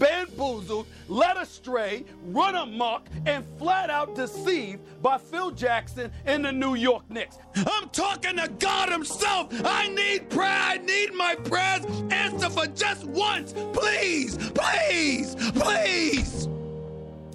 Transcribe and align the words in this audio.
bamboozled, 0.00 0.88
led 1.06 1.36
astray, 1.36 2.04
run 2.24 2.56
amok, 2.56 3.06
and 3.26 3.44
flat 3.58 3.90
out 3.90 4.16
deceived 4.16 4.80
by 5.00 5.18
Phil 5.18 5.52
Jackson 5.52 6.10
and 6.24 6.44
the 6.44 6.50
New 6.50 6.74
York 6.74 7.08
Knicks. 7.08 7.38
I'm 7.54 7.88
talking 7.90 8.36
to 8.38 8.48
God 8.58 8.90
Himself. 8.90 9.48
I 9.64 9.88
need 9.88 10.28
prayer. 10.30 10.48
I 10.50 10.78
need 10.78 11.14
my 11.14 11.36
prayers 11.36 11.84
answered 12.10 12.50
for 12.50 12.66
just 12.66 13.04
once. 13.04 13.52
Please, 13.72 14.36
please, 14.52 15.36
please. 15.52 16.48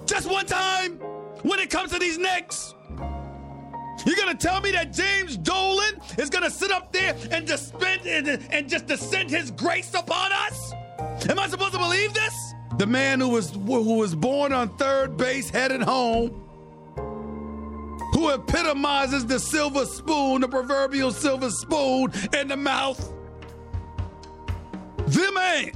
Just 0.04 0.28
one 0.30 0.46
time 0.46 0.98
when 1.42 1.58
it 1.60 1.70
comes 1.70 1.92
to 1.92 1.98
these 1.98 2.18
Knicks. 2.18 2.74
You're 4.04 4.16
gonna 4.16 4.34
tell 4.34 4.60
me 4.60 4.70
that 4.72 4.92
James 4.92 5.36
Dolan 5.36 6.00
is 6.18 6.30
gonna 6.30 6.50
sit 6.50 6.70
up 6.70 6.92
there 6.92 7.16
and 7.30 7.46
dispense 7.46 8.06
and, 8.06 8.28
and 8.28 8.68
just 8.68 8.86
descend 8.86 9.30
his 9.30 9.50
grace 9.50 9.94
upon 9.94 10.32
us? 10.32 10.72
Am 11.28 11.38
I 11.38 11.48
supposed 11.48 11.72
to 11.72 11.78
believe 11.78 12.14
this? 12.14 12.54
The 12.78 12.84
oh, 12.84 12.86
man 12.86 13.20
who 13.20 13.28
was 13.28 13.50
who 13.50 13.96
was 13.96 14.14
born 14.14 14.52
on 14.52 14.76
third 14.76 15.16
base, 15.16 15.48
headed 15.48 15.82
home, 15.82 16.28
who 18.12 18.30
epitomizes 18.30 19.26
the 19.26 19.40
silver 19.40 19.86
spoon, 19.86 20.42
the 20.42 20.48
proverbial 20.48 21.10
silver 21.10 21.50
spoon 21.50 22.12
in 22.38 22.48
the 22.48 22.56
mouth. 22.56 23.12
The 25.06 25.32
man 25.32 25.72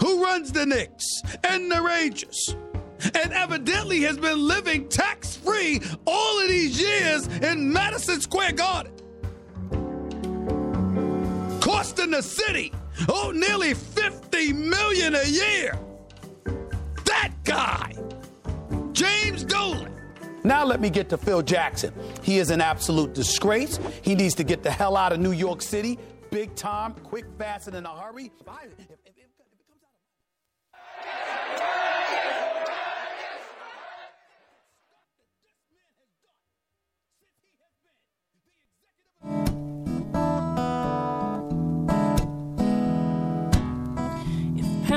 who 0.00 0.22
runs 0.22 0.52
the 0.52 0.64
Knicks 0.64 1.22
and 1.44 1.70
the 1.70 1.82
Rangers 1.82 2.54
and 3.14 3.32
evidently 3.32 4.00
has 4.02 4.16
been 4.16 4.46
living 4.46 4.88
tax 4.88 5.36
free 5.36 5.80
all 6.06 6.40
of 6.40 6.48
these 6.48 6.80
years 6.80 7.26
in 7.38 7.72
Madison 7.72 8.20
Square 8.20 8.52
Garden. 8.52 8.92
Costing 11.60 12.10
the 12.10 12.22
city, 12.22 12.72
oh, 13.08 13.32
nearly 13.34 13.74
50 13.74 14.52
million 14.52 15.14
a 15.14 15.24
year. 15.24 15.78
That 17.04 17.32
guy, 17.44 17.94
James 18.92 19.44
Dolan. 19.44 19.92
Now 20.44 20.64
let 20.64 20.80
me 20.80 20.90
get 20.90 21.08
to 21.10 21.16
Phil 21.16 21.42
Jackson. 21.42 21.94
He 22.22 22.38
is 22.38 22.50
an 22.50 22.60
absolute 22.60 23.14
disgrace. 23.14 23.78
He 24.02 24.14
needs 24.14 24.34
to 24.36 24.44
get 24.44 24.62
the 24.62 24.70
hell 24.70 24.96
out 24.96 25.12
of 25.12 25.20
New 25.20 25.32
York 25.32 25.62
City, 25.62 25.98
big 26.30 26.54
time, 26.56 26.94
quick, 26.94 27.26
fast, 27.38 27.68
and 27.68 27.76
in 27.76 27.86
a 27.86 27.96
hurry. 27.96 28.32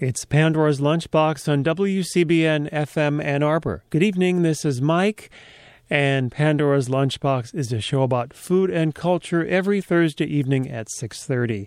It's 0.00 0.24
Pandora's 0.24 0.78
Lunchbox 0.78 1.52
on 1.52 1.64
WCBN 1.64 2.70
FM 2.70 3.20
Ann 3.20 3.42
Arbor. 3.42 3.82
Good 3.90 4.04
evening, 4.04 4.42
this 4.42 4.64
is 4.64 4.80
Mike, 4.80 5.28
and 5.90 6.30
Pandora's 6.30 6.88
Lunchbox 6.88 7.52
is 7.52 7.72
a 7.72 7.80
show 7.80 8.04
about 8.04 8.32
food 8.32 8.70
and 8.70 8.94
culture 8.94 9.44
every 9.44 9.80
Thursday 9.80 10.26
evening 10.26 10.70
at 10.70 10.86
6:30. 10.88 11.66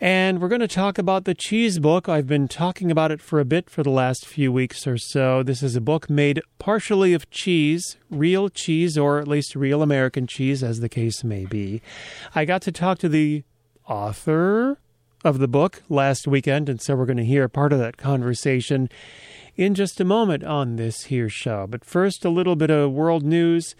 And 0.00 0.40
we're 0.40 0.46
going 0.46 0.60
to 0.60 0.68
talk 0.68 0.98
about 0.98 1.24
the 1.24 1.34
cheese 1.34 1.80
book. 1.80 2.08
I've 2.08 2.28
been 2.28 2.46
talking 2.46 2.92
about 2.92 3.10
it 3.10 3.20
for 3.20 3.40
a 3.40 3.44
bit 3.44 3.68
for 3.68 3.82
the 3.82 3.90
last 3.90 4.24
few 4.24 4.52
weeks 4.52 4.86
or 4.86 4.96
so. 4.96 5.42
This 5.42 5.64
is 5.64 5.74
a 5.74 5.80
book 5.80 6.08
made 6.08 6.40
partially 6.60 7.12
of 7.12 7.28
cheese, 7.30 7.96
real 8.08 8.50
cheese, 8.50 8.96
or 8.96 9.18
at 9.18 9.26
least 9.26 9.56
real 9.56 9.82
American 9.82 10.28
cheese, 10.28 10.62
as 10.62 10.78
the 10.78 10.88
case 10.88 11.24
may 11.24 11.44
be. 11.44 11.82
I 12.36 12.44
got 12.44 12.62
to 12.62 12.70
talk 12.70 12.98
to 12.98 13.08
the 13.08 13.42
author 13.88 14.78
of 15.24 15.38
the 15.38 15.48
book 15.48 15.82
last 15.88 16.26
weekend, 16.26 16.68
and 16.68 16.80
so 16.80 16.96
we're 16.96 17.06
going 17.06 17.16
to 17.16 17.24
hear 17.24 17.48
part 17.48 17.72
of 17.72 17.78
that 17.78 17.96
conversation 17.96 18.88
in 19.56 19.74
just 19.74 20.00
a 20.00 20.04
moment 20.04 20.44
on 20.44 20.76
this 20.76 21.04
here 21.04 21.28
show. 21.28 21.66
But 21.66 21.84
first, 21.84 22.24
a 22.24 22.30
little 22.30 22.56
bit 22.56 22.70
of 22.70 22.92
world 22.92 23.22
news. 23.22 23.74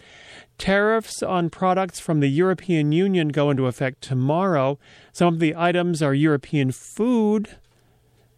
Tariffs 0.57 1.23
on 1.23 1.49
products 1.49 1.99
from 1.99 2.19
the 2.19 2.27
European 2.27 2.91
Union 2.91 3.29
go 3.29 3.49
into 3.49 3.65
effect 3.65 4.01
tomorrow. 4.01 4.77
Some 5.11 5.33
of 5.33 5.39
the 5.39 5.55
items 5.55 6.01
are 6.01 6.13
European 6.13 6.71
food. 6.71 7.57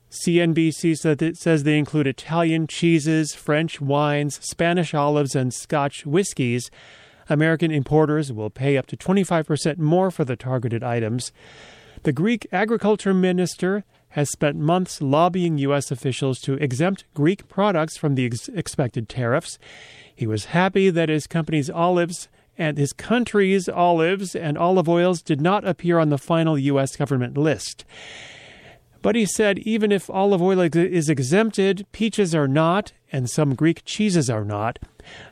CNBC 0.10 0.96
said 0.96 1.22
it 1.22 1.38
says 1.38 1.64
they 1.64 1.78
include 1.78 2.08
Italian 2.08 2.68
cheeses, 2.68 3.36
French 3.36 3.82
wines, 3.82 4.40
Spanish 4.42 4.94
olives, 4.94 5.36
and 5.36 5.54
Scotch 5.54 6.06
whiskies. 6.06 6.72
American 7.28 7.72
importers 7.72 8.32
will 8.32 8.50
pay 8.50 8.78
up 8.78 8.86
to 8.88 8.96
25% 8.96 9.78
more 9.78 10.12
for 10.12 10.24
the 10.24 10.36
targeted 10.36 10.84
items. 10.84 11.34
The 12.06 12.14
Greek 12.14 12.46
agriculture 12.52 13.16
minister 13.16 13.84
has 14.10 14.30
spent 14.30 14.58
months 14.58 15.02
lobbying 15.02 15.58
U.S. 15.58 15.90
officials 15.90 16.40
to 16.42 16.54
exempt 16.54 17.04
Greek 17.16 17.48
products 17.48 17.98
from 17.98 18.14
the 18.14 18.28
ex- 18.28 18.48
expected 18.50 19.10
tariffs. 19.10 19.58
He 20.16 20.28
was 20.28 20.46
happy 20.46 20.92
that 20.92 21.10
his 21.10 21.26
company's 21.26 21.68
olives 21.68 22.30
and 22.60 22.78
his 22.78 22.94
country's 22.94 23.68
olives 23.68 24.36
and 24.36 24.56
olive 24.56 24.88
oils 24.88 25.24
did 25.24 25.42
not 25.42 25.68
appear 25.68 25.98
on 25.98 26.10
the 26.10 26.20
final 26.20 26.60
U.S. 26.60 26.96
government 26.96 27.40
list. 27.40 27.86
But 29.02 29.16
he 29.16 29.26
said 29.26 29.58
even 29.58 29.92
if 29.92 30.08
olive 30.08 30.44
oil 30.44 30.60
is 30.60 31.10
exempted, 31.10 31.88
peaches 31.92 32.36
are 32.36 32.48
not, 32.48 32.92
and 33.12 33.28
some 33.28 33.56
Greek 33.56 33.82
cheeses 33.84 34.30
are 34.30 34.46
not. 34.46 34.78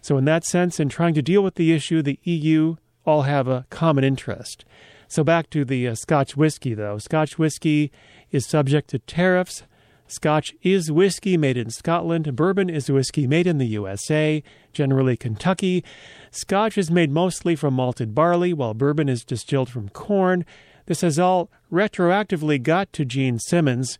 So, 0.01 0.17
in 0.17 0.25
that 0.25 0.44
sense, 0.44 0.79
in 0.79 0.89
trying 0.89 1.13
to 1.13 1.22
deal 1.22 1.44
with 1.44 1.53
the 1.53 1.72
issue, 1.72 2.01
the 2.01 2.17
EU 2.23 2.78
all 3.06 3.22
have 3.22 3.47
a 3.47 3.67
common 3.69 4.03
interest. 4.03 4.66
So 5.13 5.24
back 5.24 5.51
to 5.51 5.63
the 5.63 5.90
uh, 5.90 5.94
Scotch 5.94 6.35
whiskey, 6.35 6.74
though. 6.74 6.97
Scotch 6.97 7.38
whiskey 7.38 7.91
is 8.31 8.47
subject 8.47 8.90
to 8.90 8.97
tariffs. 8.97 9.62
Scotch 10.07 10.56
is 10.63 10.91
whiskey 10.91 11.38
made 11.38 11.56
in 11.56 11.69
Scotland. 11.69 12.35
Bourbon 12.35 12.68
is 12.68 12.90
whiskey 12.90 13.28
made 13.28 13.46
in 13.46 13.59
the 13.59 13.68
USA, 13.68 14.41
generally 14.74 15.16
Kentucky. 15.16 15.84
Scotch 16.31 16.79
is 16.79 16.90
made 16.90 17.12
mostly 17.12 17.56
from 17.56 17.75
malted 17.75 18.16
barley, 18.16 18.53
while 18.53 18.74
bourbon 18.74 19.07
is 19.07 19.24
distilled 19.24 19.69
from 19.69 19.88
corn. 19.90 20.46
This 20.88 21.01
has 21.01 21.19
all 21.19 21.51
retroactively 21.72 22.63
got 22.63 22.91
to 22.94 23.06
Gene 23.06 23.38
Simmons. 23.38 24.00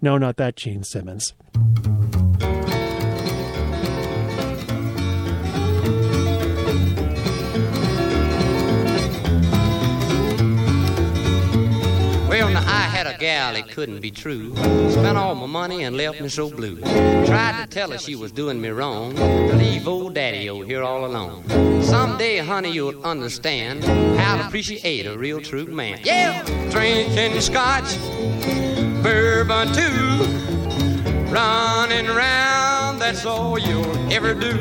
No, 0.00 0.16
not 0.16 0.38
that 0.38 0.56
Gene 0.56 0.82
Simmons. 0.82 1.34
A 13.06 13.16
gal, 13.18 13.56
it 13.56 13.68
couldn't 13.68 14.00
be 14.00 14.10
true. 14.10 14.54
Spent 14.90 15.18
all 15.18 15.34
my 15.34 15.46
money 15.46 15.84
and 15.84 15.96
left 15.96 16.20
me 16.20 16.28
so 16.28 16.50
blue. 16.50 16.76
Tried 17.26 17.62
to 17.62 17.66
tell 17.68 17.90
her 17.90 17.98
she 17.98 18.14
was 18.14 18.32
doing 18.32 18.60
me 18.60 18.68
wrong, 18.68 19.14
to 19.14 19.54
leave 19.56 19.86
old 19.86 20.14
daddy 20.14 20.48
over 20.48 20.64
here 20.64 20.82
all 20.82 21.04
alone. 21.04 21.44
Someday, 21.82 22.38
honey, 22.38 22.70
you'll 22.70 23.02
understand 23.04 23.84
how 24.18 24.36
to 24.36 24.46
appreciate 24.46 25.06
a 25.06 25.16
real 25.16 25.40
true 25.40 25.66
man. 25.66 26.00
Yeah! 26.02 26.42
Drinking 26.70 27.40
scotch, 27.40 27.96
bourbon 29.02 29.72
too. 29.72 30.24
Running 31.32 32.06
around, 32.06 32.98
that's 32.98 33.24
all 33.26 33.58
you'll 33.58 34.12
ever 34.12 34.34
do. 34.34 34.54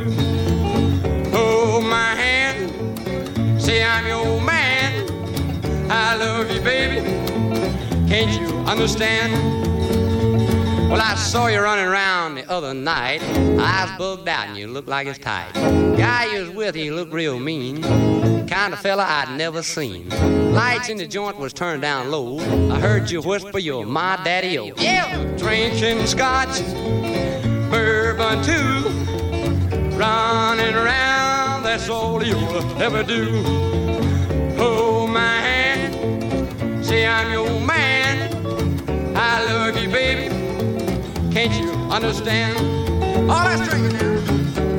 Hold 1.31 1.85
my 1.85 2.15
hand, 2.15 3.61
say 3.61 3.83
I'm 3.83 4.07
your 4.07 4.41
man. 4.41 5.09
I 5.89 6.15
love 6.15 6.51
you, 6.51 6.61
baby. 6.61 7.32
Can't 8.13 8.39
you 8.39 8.55
understand? 8.67 9.33
Well, 10.87 11.01
I 11.01 11.15
saw 11.15 11.47
you 11.47 11.59
running 11.59 11.85
around 11.87 12.35
the 12.35 12.47
other 12.47 12.71
night. 12.71 13.23
Eyes 13.23 13.97
bugged 13.97 14.29
out 14.29 14.49
and 14.49 14.55
you 14.55 14.67
look 14.67 14.85
like 14.85 15.07
it's 15.07 15.17
tight. 15.17 15.51
Guy 15.55 16.31
you 16.31 16.41
was 16.41 16.49
with, 16.51 16.75
he 16.75 16.91
looked 16.91 17.11
real 17.11 17.39
mean. 17.39 17.81
Kind 18.47 18.71
of 18.71 18.79
fella 18.79 19.03
I'd 19.03 19.35
never 19.35 19.63
seen. 19.63 20.09
Lights 20.53 20.89
in 20.89 20.97
the 20.97 21.07
joint 21.07 21.39
was 21.39 21.53
turned 21.53 21.81
down 21.81 22.11
low. 22.11 22.37
I 22.71 22.79
heard 22.79 23.09
you 23.09 23.19
whisper 23.23 23.57
you're 23.57 23.83
my 23.83 24.21
daddy-o. 24.23 24.65
Oh. 24.65 24.73
Yeah! 24.77 25.35
Drinking 25.35 26.05
scotch, 26.05 26.61
bourbon 27.71 28.43
too. 28.43 28.89
Running 29.97 30.75
around, 30.75 31.63
that's 31.63 31.89
all 31.89 32.23
you'll 32.23 32.79
ever 32.79 33.01
do. 33.01 33.41
Oh, 34.59 34.99
Hold 34.99 35.09
my 35.09 35.35
hand, 35.41 36.85
say 36.85 37.07
I'm 37.07 37.31
your 37.31 37.59
man. 37.59 38.02
I 39.35 39.43
love 39.45 39.75
you, 39.81 39.89
baby. 39.89 40.29
Can't 41.33 41.51
you 41.55 41.71
understand? 41.89 42.55
All 43.31 43.43
that's 43.43 43.67
drinking 43.67 43.97
now. 43.97 44.72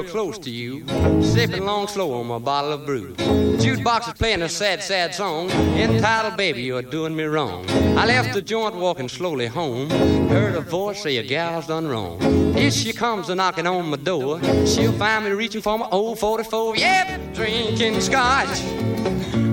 Real 0.00 0.10
close 0.10 0.38
to 0.38 0.50
you, 0.50 0.86
sipping 1.22 1.64
long 1.64 1.86
slow 1.86 2.12
on 2.14 2.26
my 2.26 2.38
bottle 2.38 2.72
of 2.72 2.86
brew. 2.86 3.12
Jukebox 3.14 4.08
is 4.08 4.14
playing 4.14 4.42
a 4.42 4.48
sad, 4.48 4.82
sad 4.82 5.14
song 5.14 5.50
entitled 5.50 6.36
Baby, 6.36 6.62
You're 6.62 6.82
Doing 6.82 7.14
Me 7.14 7.24
Wrong. 7.24 7.68
I 7.98 8.06
left 8.06 8.32
the 8.34 8.40
joint 8.40 8.74
walking 8.76 9.08
slowly 9.08 9.46
home, 9.46 9.90
heard 10.28 10.54
a 10.54 10.60
voice 10.60 11.02
say 11.02 11.18
a 11.18 11.22
gal's 11.22 11.66
done 11.66 11.88
wrong. 11.88 12.18
If 12.56 12.74
she 12.74 12.92
comes 12.92 13.28
a 13.28 13.34
knocking 13.34 13.66
on 13.66 13.90
my 13.90 13.96
door, 13.96 14.40
she'll 14.66 14.92
find 14.92 15.24
me 15.24 15.32
reaching 15.32 15.60
for 15.60 15.78
my 15.78 15.88
old 15.90 16.18
44. 16.18 16.76
Yep, 16.76 17.34
drinking 17.34 18.00
scotch, 18.00 18.62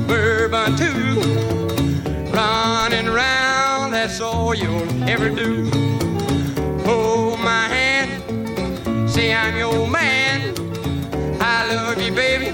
bourbon 0.08 0.78
too, 0.78 1.20
running 2.32 3.08
round, 3.08 3.94
that's 3.94 4.22
all 4.22 4.56
you'll 4.56 5.04
ever 5.10 5.30
do. 5.30 5.70
Hold 6.86 7.40
my 7.40 7.68
hand, 7.68 9.10
say 9.10 9.34
I'm 9.34 9.58
your 9.58 9.88
man. 9.88 10.27
I 11.60 11.74
love 11.74 12.00
you, 12.00 12.14
baby. 12.14 12.52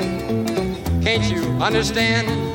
Can't 1.03 1.25
you 1.29 1.43
understand? 1.61 2.52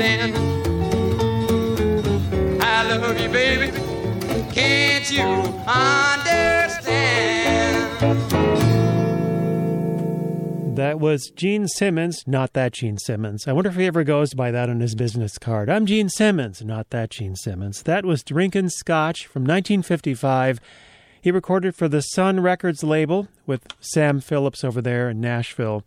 Understand? 0.00 0.36
I 2.62 2.96
love 2.96 3.20
you, 3.20 3.28
baby. 3.28 3.76
Can't 4.52 5.10
you 5.10 5.24
understand? 5.66 6.78
That 10.76 11.00
was 11.00 11.30
Gene 11.34 11.66
Simmons, 11.66 12.22
not 12.26 12.52
that 12.52 12.72
Gene 12.72 12.98
Simmons. 12.98 13.48
I 13.48 13.52
wonder 13.52 13.70
if 13.70 13.76
he 13.76 13.86
ever 13.86 14.04
goes 14.04 14.34
by 14.34 14.52
that 14.52 14.70
on 14.70 14.78
his 14.80 14.94
business 14.94 15.36
card. 15.36 15.68
I'm 15.68 15.86
Gene 15.86 16.08
Simmons, 16.08 16.62
not 16.62 16.90
that 16.90 17.10
Gene 17.10 17.34
Simmons. 17.34 17.82
That 17.82 18.04
was 18.04 18.22
Drinkin' 18.22 18.70
Scotch 18.70 19.26
from 19.26 19.42
1955. 19.42 20.60
He 21.20 21.32
recorded 21.32 21.74
for 21.74 21.88
the 21.88 22.00
Sun 22.00 22.38
Records 22.40 22.84
label 22.84 23.26
with 23.44 23.66
Sam 23.80 24.20
Phillips 24.20 24.62
over 24.62 24.80
there 24.80 25.10
in 25.10 25.20
Nashville. 25.20 25.82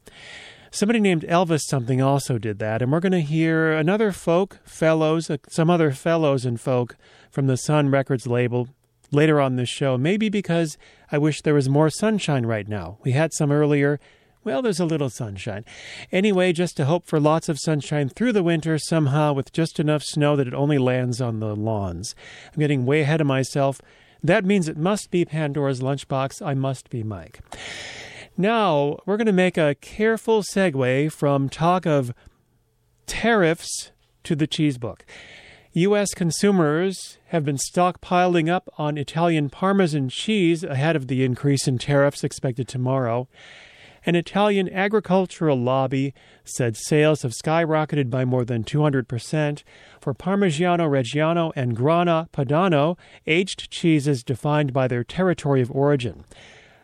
Somebody 0.74 1.02
named 1.02 1.24
Elvis 1.24 1.64
something 1.64 2.02
also 2.02 2.38
did 2.38 2.60
that, 2.60 2.82
and 2.82 2.94
we're 2.94 3.02
going 3.02 3.12
to 3.12 3.20
hear 3.20 3.74
another 3.74 4.14
folk 4.14 4.60
fellows, 4.64 5.30
uh, 5.30 5.36
some 5.50 5.70
other 5.70 5.92
fellows 5.92 6.46
and 6.46 6.60
folk 6.62 6.96
from 7.30 7.48
the 7.48 7.58
Sun 7.58 7.90
Records 7.92 8.26
label 8.26 8.70
later 9.12 9.42
on 9.42 9.58
this 9.58 9.68
show. 9.68 9.98
Maybe 9.98 10.30
because 10.30 10.78
I 11.12 11.18
wish 11.18 11.42
there 11.42 11.54
was 11.54 11.68
more 11.68 11.90
sunshine 11.90 12.46
right 12.46 12.70
now. 12.70 13.00
We 13.04 13.12
had 13.12 13.34
some 13.34 13.52
earlier. 13.52 14.00
Well, 14.46 14.62
there's 14.62 14.80
a 14.80 14.86
little 14.86 15.10
sunshine. 15.10 15.66
Anyway, 16.10 16.54
just 16.54 16.78
to 16.78 16.86
hope 16.86 17.06
for 17.06 17.20
lots 17.20 17.50
of 17.50 17.60
sunshine 17.60 18.08
through 18.08 18.32
the 18.32 18.42
winter 18.42 18.78
somehow 18.78 19.34
with 19.34 19.52
just 19.52 19.78
enough 19.78 20.04
snow 20.04 20.38
that 20.38 20.48
it 20.48 20.54
only 20.54 20.78
lands 20.78 21.20
on 21.20 21.42
the 21.42 21.54
lawns. 21.54 22.16
I'm 22.54 22.62
getting 22.62 22.86
way 22.86 23.02
ahead 23.02 23.20
of 23.20 23.28
myself. 23.28 23.82
That 24.24 24.46
means 24.46 24.70
it 24.70 24.78
must 24.78 25.12
be 25.12 25.26
Pandora's 25.26 25.82
Lunchbox. 25.82 26.42
I 26.42 26.54
must 26.54 26.90
be 26.90 27.04
Mike. 27.04 27.42
Now, 28.42 28.98
we're 29.06 29.18
going 29.18 29.28
to 29.28 29.32
make 29.32 29.56
a 29.56 29.76
careful 29.76 30.42
segue 30.42 31.12
from 31.12 31.48
talk 31.48 31.86
of 31.86 32.12
tariffs 33.06 33.92
to 34.24 34.36
the 34.36 34.48
cheese 34.48 34.80
book. 34.80 35.06
U.S. 35.74 36.16
consumers 36.16 37.20
have 37.28 37.46
been 37.46 37.58
stockpiling 37.58 38.50
up 38.50 38.68
on 38.80 38.98
Italian 38.98 39.52
Parmesan 39.52 40.10
cheese 40.10 40.64
ahead 40.64 40.96
of 40.96 41.06
the 41.06 41.24
increase 41.24 41.68
in 41.68 41.78
tariffs 41.78 42.24
expected 42.24 42.68
tomorrow. 42.68 43.28
An 44.08 44.16
Italian 44.16 44.74
agricultural 44.74 45.60
lobby 45.60 46.16
said 46.44 46.76
sales 46.76 47.22
have 47.22 47.34
skyrocketed 47.34 48.10
by 48.10 48.26
more 48.26 48.44
than 48.44 48.64
200% 48.64 49.62
for 50.00 50.16
Parmigiano 50.16 50.90
Reggiano 50.90 51.52
and 51.56 51.76
Grana 51.76 52.28
Padano, 52.34 52.98
aged 53.28 53.70
cheeses 53.70 54.24
defined 54.24 54.74
by 54.74 54.88
their 54.88 55.04
territory 55.04 55.62
of 55.62 55.70
origin. 55.70 56.24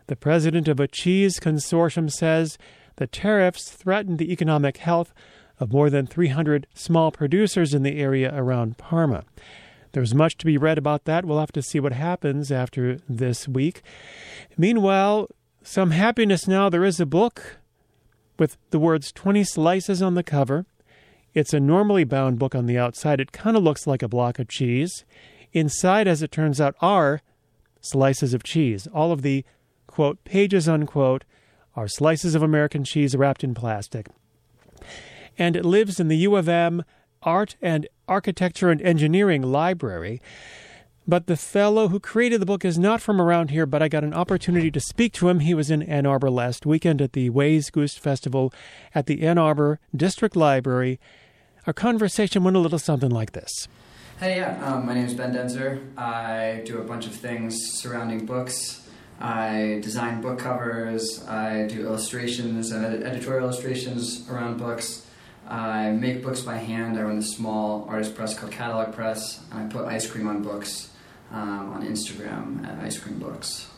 The 0.07 0.15
president 0.15 0.67
of 0.67 0.79
a 0.79 0.87
cheese 0.87 1.39
consortium 1.39 2.11
says 2.11 2.57
the 2.95 3.07
tariffs 3.07 3.69
threaten 3.69 4.17
the 4.17 4.31
economic 4.31 4.77
health 4.77 5.13
of 5.59 5.71
more 5.71 5.89
than 5.89 6.07
300 6.07 6.67
small 6.73 7.11
producers 7.11 7.73
in 7.73 7.83
the 7.83 7.99
area 7.99 8.31
around 8.33 8.77
Parma. 8.77 9.23
There's 9.91 10.13
much 10.13 10.37
to 10.37 10.45
be 10.45 10.57
read 10.57 10.77
about 10.77 11.05
that. 11.05 11.25
We'll 11.25 11.39
have 11.39 11.51
to 11.53 11.61
see 11.61 11.79
what 11.79 11.93
happens 11.93 12.51
after 12.51 12.99
this 13.09 13.47
week. 13.47 13.81
Meanwhile, 14.57 15.29
some 15.63 15.91
happiness 15.91 16.47
now. 16.47 16.69
There 16.69 16.85
is 16.85 16.99
a 16.99 17.05
book 17.05 17.57
with 18.37 18.57
the 18.69 18.79
words 18.79 19.11
20 19.11 19.43
slices 19.43 20.01
on 20.01 20.13
the 20.13 20.23
cover. 20.23 20.65
It's 21.33 21.53
a 21.53 21.59
normally 21.59 22.03
bound 22.03 22.39
book 22.39 22.55
on 22.55 22.65
the 22.65 22.77
outside. 22.77 23.19
It 23.19 23.31
kind 23.31 23.57
of 23.57 23.63
looks 23.63 23.87
like 23.87 24.01
a 24.01 24.07
block 24.07 24.39
of 24.39 24.47
cheese. 24.47 25.03
Inside, 25.53 26.07
as 26.07 26.21
it 26.21 26.31
turns 26.31 26.61
out, 26.61 26.75
are 26.81 27.21
slices 27.81 28.33
of 28.33 28.43
cheese. 28.43 28.87
All 28.93 29.11
of 29.11 29.21
the, 29.21 29.43
quote, 29.97 30.23
pages, 30.25 30.69
unquote, 30.69 31.23
are 31.75 31.87
slices 31.87 32.35
of 32.35 32.43
American 32.43 32.83
cheese 32.83 33.15
wrapped 33.15 33.43
in 33.43 33.55
plastic. 33.55 34.05
And 35.39 35.55
it 35.55 35.65
lives 35.65 35.99
in 35.99 36.07
the 36.07 36.17
U 36.17 36.35
of 36.35 36.47
M 36.47 36.85
Art 37.23 37.55
and 37.63 37.87
Architecture 38.07 38.69
and 38.69 38.79
Engineering 38.83 39.41
Library. 39.41 40.21
But 41.07 41.25
the 41.25 41.35
fellow 41.35 41.87
who 41.87 41.99
created 41.99 42.39
the 42.39 42.45
book 42.45 42.63
is 42.63 42.77
not 42.77 43.01
from 43.01 43.19
around 43.19 43.49
here, 43.49 43.65
but 43.65 43.81
I 43.81 43.87
got 43.87 44.03
an 44.03 44.13
opportunity 44.13 44.69
to 44.69 44.79
speak 44.79 45.13
to 45.13 45.29
him. 45.29 45.39
He 45.39 45.55
was 45.55 45.71
in 45.71 45.81
Ann 45.81 46.05
Arbor 46.05 46.29
last 46.29 46.63
weekend 46.63 47.01
at 47.01 47.13
the 47.13 47.31
Wayzgoose 47.31 47.97
Festival 47.97 48.53
at 48.93 49.07
the 49.07 49.23
Ann 49.23 49.39
Arbor 49.39 49.79
District 49.95 50.35
Library. 50.35 50.99
Our 51.65 51.73
conversation 51.73 52.43
went 52.43 52.55
a 52.55 52.59
little 52.59 52.77
something 52.77 53.09
like 53.09 53.31
this. 53.31 53.67
Hey, 54.19 54.37
yeah, 54.37 54.63
um, 54.63 54.85
my 54.85 54.93
name 54.93 55.05
is 55.05 55.15
Ben 55.15 55.33
Denzer. 55.33 55.81
I 55.97 56.61
do 56.65 56.77
a 56.77 56.83
bunch 56.83 57.07
of 57.07 57.15
things 57.15 57.57
surrounding 57.81 58.27
books. 58.27 58.83
I 59.19 59.79
design 59.81 60.21
book 60.21 60.39
covers, 60.39 61.25
I 61.27 61.67
do 61.67 61.85
illustrations, 61.85 62.71
ed- 62.71 63.03
editorial 63.03 63.45
illustrations 63.45 64.29
around 64.29 64.57
books. 64.57 65.05
I 65.47 65.91
make 65.91 66.23
books 66.23 66.41
by 66.41 66.57
hand. 66.57 66.99
I 66.99 67.03
run 67.03 67.17
a 67.17 67.21
small 67.21 67.85
artist 67.89 68.15
press 68.15 68.37
called 68.37 68.51
Catalog 68.51 68.93
Press, 68.93 69.43
and 69.51 69.61
I 69.61 69.67
put 69.67 69.85
ice 69.85 70.09
cream 70.09 70.27
on 70.27 70.43
books 70.43 70.91
um, 71.31 71.73
on 71.73 71.87
Instagram 71.87 72.67
at 72.67 72.83
Ice 72.83 72.99
Cream 72.99 73.17
Books. 73.17 73.69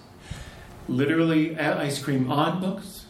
Literally, 0.87 1.57
ice 1.57 2.01
cream 2.01 2.31
on 2.31 2.59
books? 2.59 3.05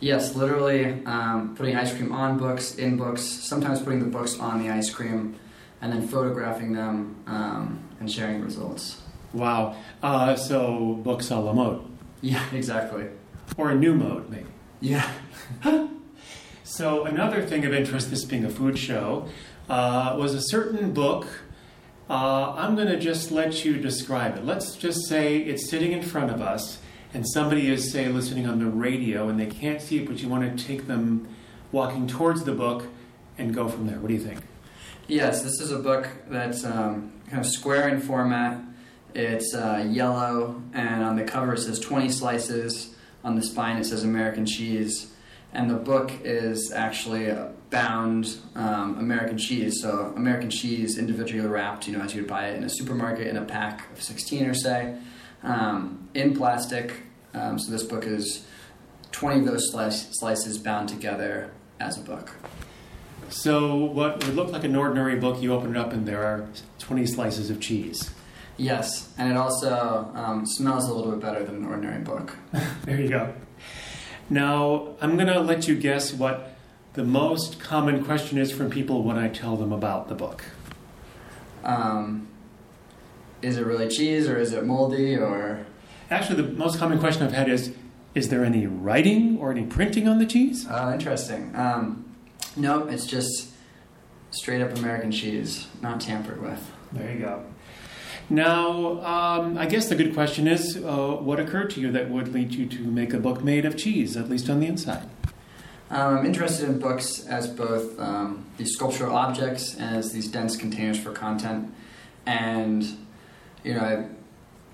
Yes, 0.00 0.34
literally 0.34 1.04
um, 1.06 1.54
putting 1.56 1.76
ice 1.76 1.94
cream 1.94 2.12
on 2.12 2.38
books, 2.38 2.74
in 2.74 2.96
books, 2.96 3.22
sometimes 3.22 3.80
putting 3.80 4.00
the 4.00 4.06
books 4.06 4.38
on 4.38 4.62
the 4.62 4.70
ice 4.70 4.90
cream, 4.90 5.36
and 5.80 5.92
then 5.92 6.06
photographing 6.06 6.74
them 6.74 7.22
um, 7.26 7.82
and 8.00 8.10
sharing 8.10 8.40
the 8.40 8.44
results. 8.44 9.01
Wow. 9.32 9.76
Uh, 10.02 10.36
so, 10.36 10.94
books 11.02 11.30
a 11.30 11.36
la 11.36 11.52
mode. 11.52 11.88
Yeah, 12.24 12.44
exactly. 12.52 13.08
Or 13.56 13.70
a 13.70 13.74
new 13.74 13.94
mode, 13.94 14.30
maybe. 14.30 14.46
Yeah. 14.80 15.10
So, 16.64 17.04
another 17.04 17.44
thing 17.44 17.66
of 17.66 17.74
interest, 17.74 18.08
this 18.08 18.24
being 18.24 18.46
a 18.46 18.48
food 18.48 18.78
show, 18.78 19.28
uh, 19.68 20.16
was 20.18 20.32
a 20.32 20.40
certain 20.40 20.94
book. 20.94 21.26
Uh, 22.08 22.54
I'm 22.56 22.76
going 22.76 22.88
to 22.88 22.98
just 22.98 23.30
let 23.30 23.62
you 23.62 23.76
describe 23.76 24.38
it. 24.38 24.46
Let's 24.46 24.76
just 24.76 25.06
say 25.06 25.36
it's 25.36 25.68
sitting 25.68 25.92
in 25.92 26.00
front 26.00 26.30
of 26.30 26.40
us, 26.40 26.78
and 27.12 27.28
somebody 27.28 27.70
is, 27.70 27.92
say, 27.92 28.08
listening 28.08 28.46
on 28.46 28.58
the 28.58 28.64
radio, 28.64 29.28
and 29.28 29.38
they 29.38 29.44
can't 29.44 29.82
see 29.82 29.98
it, 29.98 30.08
but 30.08 30.22
you 30.22 30.30
want 30.30 30.56
to 30.56 30.64
take 30.64 30.86
them 30.86 31.28
walking 31.72 32.06
towards 32.06 32.44
the 32.44 32.52
book 32.52 32.86
and 33.36 33.54
go 33.54 33.68
from 33.68 33.86
there. 33.86 33.98
What 33.98 34.08
do 34.08 34.14
you 34.14 34.20
think? 34.20 34.40
Yes, 35.08 35.42
this 35.42 35.60
is 35.60 35.72
a 35.72 35.78
book 35.78 36.08
that's 36.28 36.64
um, 36.64 37.12
kind 37.28 37.40
of 37.40 37.46
square 37.46 37.88
in 37.88 38.00
format. 38.00 38.62
It's 39.14 39.54
uh, 39.54 39.86
yellow, 39.88 40.62
and 40.72 41.02
on 41.02 41.16
the 41.16 41.24
cover 41.24 41.54
it 41.54 41.58
says 41.58 41.78
20 41.78 42.08
slices 42.08 42.94
on 43.24 43.36
the 43.36 43.42
spine 43.42 43.76
it 43.76 43.84
says 43.84 44.04
American 44.04 44.46
cheese, 44.46 45.12
and 45.52 45.70
the 45.70 45.74
book 45.74 46.10
is 46.24 46.72
actually 46.72 47.30
bound 47.72 48.36
um, 48.54 48.98
American 48.98 49.38
cheese. 49.38 49.80
So 49.80 50.12
American 50.14 50.50
cheese 50.50 50.98
individually 50.98 51.46
wrapped, 51.46 51.88
you 51.88 51.96
know, 51.96 52.04
as 52.04 52.14
you 52.14 52.22
would 52.22 52.28
buy 52.28 52.48
it 52.48 52.56
in 52.56 52.64
a 52.64 52.68
supermarket 52.68 53.26
in 53.26 53.36
a 53.36 53.44
pack 53.44 53.90
of 53.92 54.02
16 54.02 54.46
or 54.46 54.54
say, 54.54 54.96
um, 55.42 56.08
in 56.14 56.36
plastic. 56.36 56.92
Um, 57.34 57.58
so 57.58 57.72
this 57.72 57.82
book 57.82 58.04
is 58.04 58.46
20 59.12 59.40
of 59.40 59.46
those 59.46 59.70
slice, 59.70 60.08
slices 60.12 60.58
bound 60.58 60.88
together 60.88 61.50
as 61.80 61.98
a 61.98 62.02
book. 62.02 62.30
So 63.30 63.76
what 63.76 64.24
would 64.26 64.36
look 64.36 64.52
like 64.52 64.64
an 64.64 64.76
ordinary 64.76 65.16
book, 65.16 65.40
you 65.40 65.54
open 65.54 65.70
it 65.70 65.76
up 65.78 65.92
and 65.92 66.06
there 66.06 66.22
are 66.22 66.46
20 66.78 67.06
slices 67.06 67.48
of 67.48 67.60
cheese. 67.60 68.10
Yes, 68.62 69.12
and 69.18 69.28
it 69.28 69.36
also 69.36 70.08
um, 70.14 70.46
smells 70.46 70.88
a 70.88 70.94
little 70.94 71.10
bit 71.10 71.20
better 71.20 71.44
than 71.44 71.56
an 71.56 71.64
ordinary 71.64 72.00
book. 72.00 72.36
there 72.84 73.00
you 73.00 73.08
go. 73.08 73.34
Now, 74.30 74.94
I'm 75.00 75.16
going 75.16 75.26
to 75.26 75.40
let 75.40 75.66
you 75.66 75.74
guess 75.74 76.12
what 76.12 76.54
the 76.92 77.02
most 77.02 77.58
common 77.58 78.04
question 78.04 78.38
is 78.38 78.52
from 78.52 78.70
people 78.70 79.02
when 79.02 79.18
I 79.18 79.26
tell 79.26 79.56
them 79.56 79.72
about 79.72 80.08
the 80.08 80.14
book. 80.14 80.44
Um, 81.64 82.28
is 83.42 83.56
it 83.56 83.66
really 83.66 83.88
cheese 83.88 84.28
or 84.28 84.38
is 84.38 84.52
it 84.52 84.64
moldy 84.64 85.16
or? 85.16 85.66
Actually, 86.08 86.42
the 86.42 86.52
most 86.52 86.78
common 86.78 87.00
question 87.00 87.24
I've 87.24 87.32
had 87.32 87.48
is 87.48 87.74
Is 88.14 88.28
there 88.28 88.44
any 88.44 88.68
writing 88.68 89.38
or 89.38 89.50
any 89.50 89.64
printing 89.64 90.06
on 90.06 90.20
the 90.20 90.26
cheese? 90.26 90.68
Oh, 90.70 90.92
interesting. 90.92 91.50
Um, 91.56 92.14
nope, 92.54 92.92
it's 92.92 93.06
just 93.08 93.48
straight 94.30 94.62
up 94.62 94.78
American 94.78 95.10
cheese, 95.10 95.66
not 95.80 96.00
tampered 96.00 96.40
with. 96.40 96.70
There 96.92 97.12
you 97.12 97.18
go. 97.18 97.44
Now, 98.30 99.00
um, 99.04 99.58
I 99.58 99.66
guess 99.66 99.88
the 99.88 99.94
good 99.94 100.14
question 100.14 100.46
is 100.46 100.76
uh, 100.76 101.16
what 101.20 101.38
occurred 101.38 101.70
to 101.70 101.80
you 101.80 101.90
that 101.92 102.08
would 102.08 102.32
lead 102.32 102.54
you 102.54 102.66
to 102.66 102.82
make 102.82 103.12
a 103.12 103.18
book 103.18 103.42
made 103.44 103.64
of 103.64 103.76
cheese, 103.76 104.16
at 104.16 104.30
least 104.30 104.48
on 104.48 104.60
the 104.60 104.66
inside? 104.66 105.08
Um, 105.90 106.18
I'm 106.18 106.26
interested 106.26 106.68
in 106.68 106.78
books 106.78 107.26
as 107.26 107.46
both 107.46 107.98
um, 108.00 108.46
these 108.56 108.72
sculptural 108.72 109.14
objects 109.14 109.74
and 109.74 109.96
as 109.96 110.12
these 110.12 110.28
dense 110.28 110.56
containers 110.56 110.98
for 110.98 111.12
content. 111.12 111.74
And, 112.24 112.82
you 113.62 113.74
know, 113.74 113.80
I'm 113.80 114.16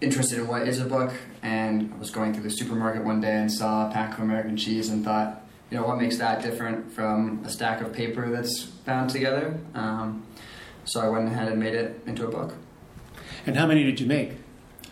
interested 0.00 0.38
in 0.38 0.46
what 0.46 0.68
is 0.68 0.80
a 0.80 0.84
book. 0.84 1.12
And 1.42 1.92
I 1.92 1.98
was 1.98 2.10
going 2.10 2.34
through 2.34 2.44
the 2.44 2.50
supermarket 2.50 3.02
one 3.04 3.20
day 3.20 3.34
and 3.34 3.50
saw 3.50 3.88
a 3.88 3.92
pack 3.92 4.14
of 4.14 4.20
American 4.20 4.56
cheese 4.56 4.90
and 4.90 5.04
thought, 5.04 5.44
you 5.70 5.76
know, 5.76 5.84
what 5.84 5.98
makes 5.98 6.18
that 6.18 6.42
different 6.42 6.92
from 6.92 7.42
a 7.44 7.48
stack 7.48 7.80
of 7.80 7.92
paper 7.92 8.30
that's 8.30 8.64
bound 8.64 9.10
together? 9.10 9.58
Um, 9.74 10.24
so 10.84 11.00
I 11.00 11.08
went 11.08 11.26
ahead 11.26 11.48
and 11.48 11.58
made 11.60 11.74
it 11.74 12.00
into 12.06 12.26
a 12.26 12.30
book. 12.30 12.54
And 13.48 13.56
how 13.56 13.66
many 13.66 13.82
did 13.82 13.98
you 13.98 14.04
make? 14.04 14.32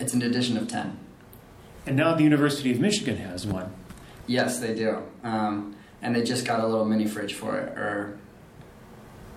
It's 0.00 0.14
an 0.14 0.22
edition 0.22 0.56
of 0.56 0.66
10. 0.66 0.96
And 1.84 1.94
now 1.94 2.14
the 2.14 2.22
University 2.22 2.72
of 2.72 2.80
Michigan 2.80 3.18
has 3.18 3.46
one. 3.46 3.70
Yes, 4.26 4.60
they 4.60 4.74
do. 4.74 5.02
Um, 5.22 5.76
and 6.00 6.16
they 6.16 6.22
just 6.22 6.46
got 6.46 6.60
a 6.60 6.66
little 6.66 6.86
mini 6.86 7.06
fridge 7.06 7.34
for 7.34 7.58
it, 7.58 7.76
or 7.76 8.16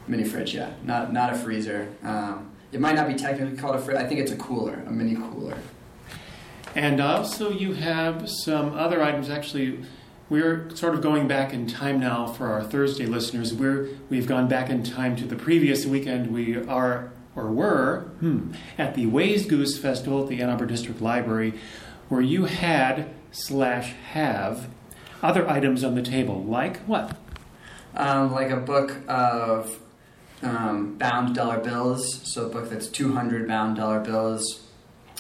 mini 0.07 0.23
fridge, 0.23 0.55
yeah, 0.55 0.71
not 0.85 1.11
not 1.11 1.33
a 1.33 1.35
freezer. 1.35 1.89
Um, 2.01 2.49
it 2.71 2.79
might 2.79 2.95
not 2.95 3.09
be 3.09 3.13
technically 3.15 3.57
called 3.57 3.75
a 3.75 3.79
fridge. 3.79 3.97
I 3.97 4.07
think 4.07 4.21
it's 4.21 4.31
a 4.31 4.37
cooler, 4.37 4.81
a 4.87 4.89
mini 4.89 5.15
cooler. 5.15 5.57
And 6.73 7.01
also, 7.01 7.51
you 7.51 7.73
have 7.73 8.29
some 8.29 8.73
other 8.73 9.03
items. 9.03 9.29
Actually, 9.29 9.83
we're 10.29 10.73
sort 10.77 10.95
of 10.95 11.01
going 11.01 11.27
back 11.27 11.53
in 11.53 11.67
time 11.67 11.99
now 11.99 12.25
for 12.25 12.47
our 12.47 12.63
Thursday 12.63 13.05
listeners. 13.05 13.53
We're 13.53 13.89
we've 14.09 14.27
gone 14.27 14.47
back 14.47 14.69
in 14.69 14.81
time 14.81 15.17
to 15.17 15.25
the 15.25 15.35
previous 15.35 15.85
weekend. 15.85 16.31
We 16.31 16.55
are 16.55 17.11
or 17.39 17.51
were 17.51 18.01
hmm, 18.19 18.51
at 18.77 18.95
the 18.95 19.05
Wayzgoose 19.05 19.79
Festival 19.79 20.23
at 20.23 20.29
the 20.29 20.41
Ann 20.41 20.49
Arbor 20.49 20.65
District 20.65 21.01
Library, 21.01 21.53
where 22.09 22.21
you 22.21 22.45
had 22.45 23.09
slash 23.31 23.93
have 24.11 24.67
other 25.21 25.49
items 25.49 25.83
on 25.83 25.95
the 25.95 26.01
table, 26.01 26.43
like 26.43 26.77
what? 26.79 27.17
Um, 27.95 28.31
like 28.31 28.49
a 28.49 28.57
book 28.57 28.97
of 29.07 29.79
um, 30.41 30.97
bound 30.97 31.35
dollar 31.35 31.59
bills, 31.59 32.21
so 32.23 32.45
a 32.45 32.49
book 32.49 32.69
that's 32.69 32.87
200 32.87 33.47
bound 33.47 33.77
dollar 33.77 33.99
bills, 33.99 34.67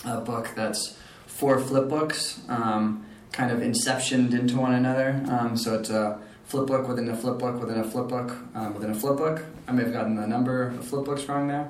a 0.05 0.21
book 0.21 0.51
that's 0.55 0.97
four 1.25 1.59
flip 1.59 1.87
books, 1.87 2.41
um, 2.49 3.05
kind 3.31 3.51
of 3.51 3.59
inceptioned 3.59 4.33
into 4.33 4.57
one 4.57 4.73
another. 4.73 5.23
Um, 5.29 5.57
so 5.57 5.75
it's 5.79 5.89
a 5.89 6.19
flip 6.45 6.67
book 6.67 6.87
within 6.87 7.09
a 7.09 7.15
flip 7.15 7.37
book 7.37 7.59
within 7.59 7.79
a 7.79 7.83
flip 7.83 8.07
book 8.07 8.35
um, 8.55 8.73
within 8.73 8.91
a 8.91 8.95
flip 8.95 9.17
book. 9.17 9.45
I 9.67 9.71
may 9.71 9.83
have 9.83 9.93
gotten 9.93 10.15
the 10.15 10.27
number 10.27 10.63
of 10.63 10.85
flip 10.85 11.05
books 11.05 11.25
wrong 11.25 11.47
there. 11.47 11.69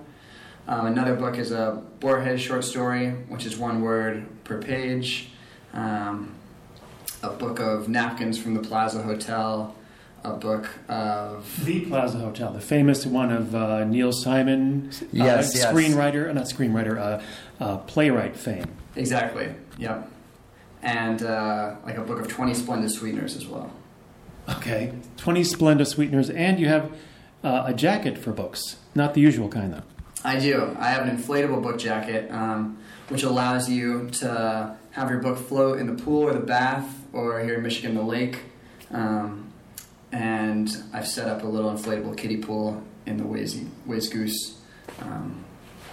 Um, 0.69 0.85
another 0.85 1.15
book 1.15 1.39
is 1.39 1.51
a 1.51 1.81
Borges 1.99 2.39
short 2.39 2.63
story, 2.63 3.09
which 3.27 3.43
is 3.47 3.57
one 3.57 3.81
word 3.81 4.27
per 4.43 4.61
page. 4.61 5.31
Um, 5.73 6.35
a 7.23 7.31
book 7.31 7.59
of 7.59 7.89
napkins 7.89 8.37
from 8.37 8.53
the 8.53 8.59
Plaza 8.59 9.01
Hotel, 9.01 9.73
a 10.23 10.33
book 10.33 10.69
of 10.87 11.65
the 11.65 11.85
Plaza 11.85 12.19
Hotel, 12.19 12.53
the 12.53 12.61
famous 12.61 13.03
one 13.03 13.31
of 13.31 13.55
uh, 13.55 13.83
Neil 13.85 14.11
Simon, 14.11 14.91
yes, 15.11 15.55
uh, 15.55 15.57
yes. 15.57 15.73
screenwriter, 15.73 16.29
uh, 16.29 16.33
not 16.33 16.45
screenwriter, 16.45 16.99
uh, 16.99 17.21
uh, 17.59 17.77
playwright 17.79 18.37
fame. 18.37 18.71
Exactly. 18.95 19.49
Yep. 19.79 20.07
And 20.83 21.23
uh, 21.23 21.77
like 21.83 21.97
a 21.97 22.01
book 22.01 22.19
of 22.19 22.27
twenty 22.27 22.53
splendid 22.53 22.91
sweeteners 22.91 23.35
as 23.35 23.47
well. 23.47 23.73
Okay, 24.47 24.93
twenty 25.17 25.43
splendid 25.43 25.87
sweeteners, 25.87 26.29
and 26.29 26.59
you 26.59 26.67
have 26.67 26.91
a 27.43 27.73
jacket 27.73 28.19
for 28.19 28.31
books, 28.31 28.77
not 28.93 29.15
the 29.15 29.21
usual 29.21 29.49
kind 29.49 29.73
though. 29.73 29.83
I 30.23 30.37
do. 30.37 30.75
I 30.77 30.89
have 30.89 31.07
an 31.07 31.15
inflatable 31.15 31.63
book 31.63 31.77
jacket, 31.77 32.29
um, 32.31 32.77
which 33.07 33.23
allows 33.23 33.69
you 33.69 34.09
to 34.11 34.77
have 34.91 35.09
your 35.09 35.19
book 35.19 35.37
float 35.37 35.79
in 35.79 35.87
the 35.87 36.01
pool 36.03 36.23
or 36.23 36.33
the 36.33 36.39
bath, 36.39 36.93
or 37.13 37.39
here 37.39 37.55
in 37.55 37.63
Michigan, 37.63 37.95
the 37.95 38.01
lake. 38.01 38.41
Um, 38.91 39.51
and 40.11 40.69
I've 40.93 41.07
set 41.07 41.27
up 41.27 41.43
a 41.43 41.47
little 41.47 41.71
inflatable 41.71 42.17
kiddie 42.17 42.37
pool 42.37 42.83
in 43.05 43.17
the 43.17 43.23
Wayzgoose 43.23 44.55
um, 45.01 45.43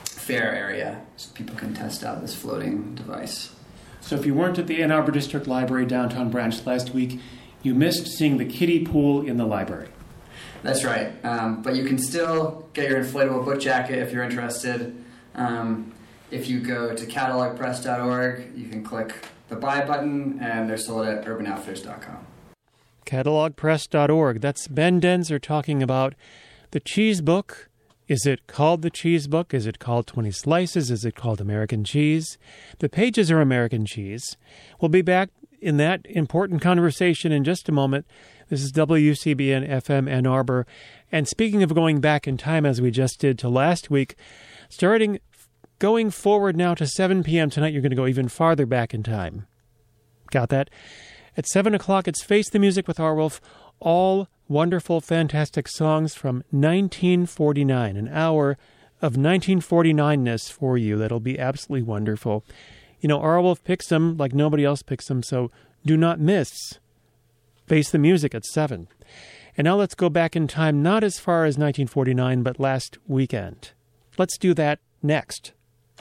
fair 0.05 0.55
area 0.55 1.03
so 1.17 1.31
people 1.35 1.55
can 1.55 1.75
test 1.75 2.03
out 2.03 2.21
this 2.21 2.35
floating 2.35 2.95
device. 2.95 3.55
So, 4.01 4.17
if 4.17 4.25
you 4.25 4.35
weren't 4.35 4.59
at 4.59 4.67
the 4.67 4.83
Ann 4.83 4.93
Arbor 4.93 5.13
District 5.13 5.47
Library 5.47 5.85
downtown 5.85 6.31
branch 6.31 6.65
last 6.65 6.95
week, 6.95 7.21
you 7.63 7.75
missed 7.75 8.07
seeing 8.07 8.39
the 8.39 8.45
kiddie 8.45 8.85
pool 8.85 9.27
in 9.27 9.37
the 9.37 9.47
library. 9.47 9.89
That's 10.63 10.85
right. 10.85 11.13
Um, 11.25 11.63
but 11.63 11.77
you 11.77 11.85
can 11.85 11.99
still 11.99 12.69
get 12.73 12.89
your 12.91 13.03
inflatable 13.03 13.45
book 13.45 13.61
jacket 13.61 13.99
if 13.99 14.13
you're 14.13 14.25
interested. 14.25 14.97
Um, 15.35 15.93
if 16.31 16.49
you 16.49 16.61
go 16.61 16.95
to 16.95 17.07
catalogpress.org, 17.07 18.53
you 18.57 18.69
can 18.69 18.83
click 18.83 19.15
the 19.49 19.57
buy 19.57 19.85
button, 19.85 20.39
and 20.41 20.69
they're 20.69 20.77
sold 20.77 21.07
at 21.07 21.25
urbanoutfitters.com. 21.25 22.27
Catalogpress.org. 23.05 24.41
That's 24.41 24.67
Ben 24.67 25.01
Denzer 25.01 25.41
talking 25.41 25.83
about 25.83 26.15
the 26.73 26.81
cheese 26.81 27.21
book. 27.21 27.69
Is 28.09 28.27
it 28.27 28.47
called 28.47 28.83
the 28.83 28.91
cheese 28.91 29.27
book? 29.27 29.53
Is 29.53 29.67
it 29.67 29.79
called 29.79 30.07
20 30.07 30.31
slices? 30.31 30.91
Is 30.91 31.05
it 31.05 31.15
called 31.15 31.41
American 31.41 31.85
cheese? 31.85 32.39
The 32.79 32.89
pages 32.89 33.31
are 33.31 33.41
American 33.41 33.85
cheese. 33.85 34.37
We'll 34.81 34.89
be 34.89 35.03
back 35.03 35.31
in 35.61 35.77
that 35.79 36.07
important 36.07 36.61
conversation 36.63 37.33
in 37.33 37.45
just 37.45 37.69
a 37.69 37.73
moment. 37.73 38.07
This 38.49 38.63
is 38.63 38.73
WCBN 38.73 39.69
FM 39.69 40.09
Ann 40.09 40.27
Arbor. 40.27 40.67
And 41.11 41.27
speaking 41.27 41.63
of 41.63 41.75
going 41.75 42.01
back 42.01 42.27
in 42.27 42.37
time, 42.37 42.65
as 42.67 42.81
we 42.81 42.91
just 42.91 43.19
did 43.21 43.39
to 43.41 43.49
last 43.49 43.91
week, 43.91 44.17
starting 44.69 45.19
going 45.79 46.11
forward 46.11 46.57
now 46.57 46.75
to 46.75 46.87
7 46.87 47.23
p.m. 47.23 47.51
tonight, 47.51 47.73
you're 47.73 47.83
going 47.83 47.91
to 47.91 47.97
go 47.97 48.07
even 48.07 48.29
farther 48.29 48.67
back 48.67 48.95
in 48.95 49.03
time. 49.03 49.47
Got 50.31 50.49
that? 50.51 50.71
At 51.37 51.47
7 51.47 51.75
o'clock, 51.75 52.09
it's 52.09 52.25
Face 52.25 52.49
the 52.49 52.59
Music 52.59 52.89
with 52.89 52.99
Arwulf. 52.99 53.41
All 53.79 54.29
wonderful, 54.49 55.01
fantastic 55.01 55.69
songs 55.69 56.15
from 56.15 56.37
1949. 56.51 57.97
An 57.97 58.09
hour 58.09 58.57
of 59.03 59.15
1949ness 59.15 60.51
for 60.51 60.79
you 60.79 60.97
that'll 60.97 61.21
be 61.21 61.39
absolutely 61.39 61.83
wonderful. 61.83 62.45
You 63.07 63.09
know, 63.09 63.21
Arwulf 63.21 63.63
picks 63.63 63.87
them 63.87 64.17
like 64.17 64.35
nobody 64.35 64.65
else 64.65 64.83
picks 64.83 65.07
them, 65.07 65.23
so 65.23 65.53
do 65.85 65.97
not 65.97 66.19
miss 66.19 66.51
Face 67.69 67.89
the 67.89 68.01
Music 68.01 68.35
at 68.35 68.45
7. 68.45 68.89
And 69.57 69.65
now 69.65 69.77
let's 69.77 69.95
go 69.95 70.09
back 70.09 70.35
in 70.35 70.49
time, 70.49 70.83
not 70.83 71.05
as 71.05 71.21
far 71.21 71.45
as 71.45 71.57
1949, 71.57 72.43
but 72.43 72.59
last 72.59 72.99
weekend. 73.07 73.71
Let's 74.19 74.37
do 74.37 74.55
that 74.55 74.81
next. 75.05 75.53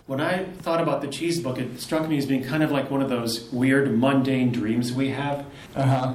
When 0.07 0.19
I 0.19 0.45
thought 0.63 0.81
about 0.81 1.01
the 1.01 1.07
cheese 1.07 1.39
book, 1.39 1.59
it 1.59 1.79
struck 1.79 2.09
me 2.09 2.17
as 2.17 2.25
being 2.25 2.43
kind 2.43 2.63
of 2.63 2.71
like 2.71 2.89
one 2.89 3.03
of 3.03 3.09
those 3.11 3.51
weird, 3.51 3.95
mundane 3.95 4.51
dreams 4.51 4.91
we 4.91 5.09
have. 5.09 5.45
Uh 5.75 5.83
huh. 5.83 6.13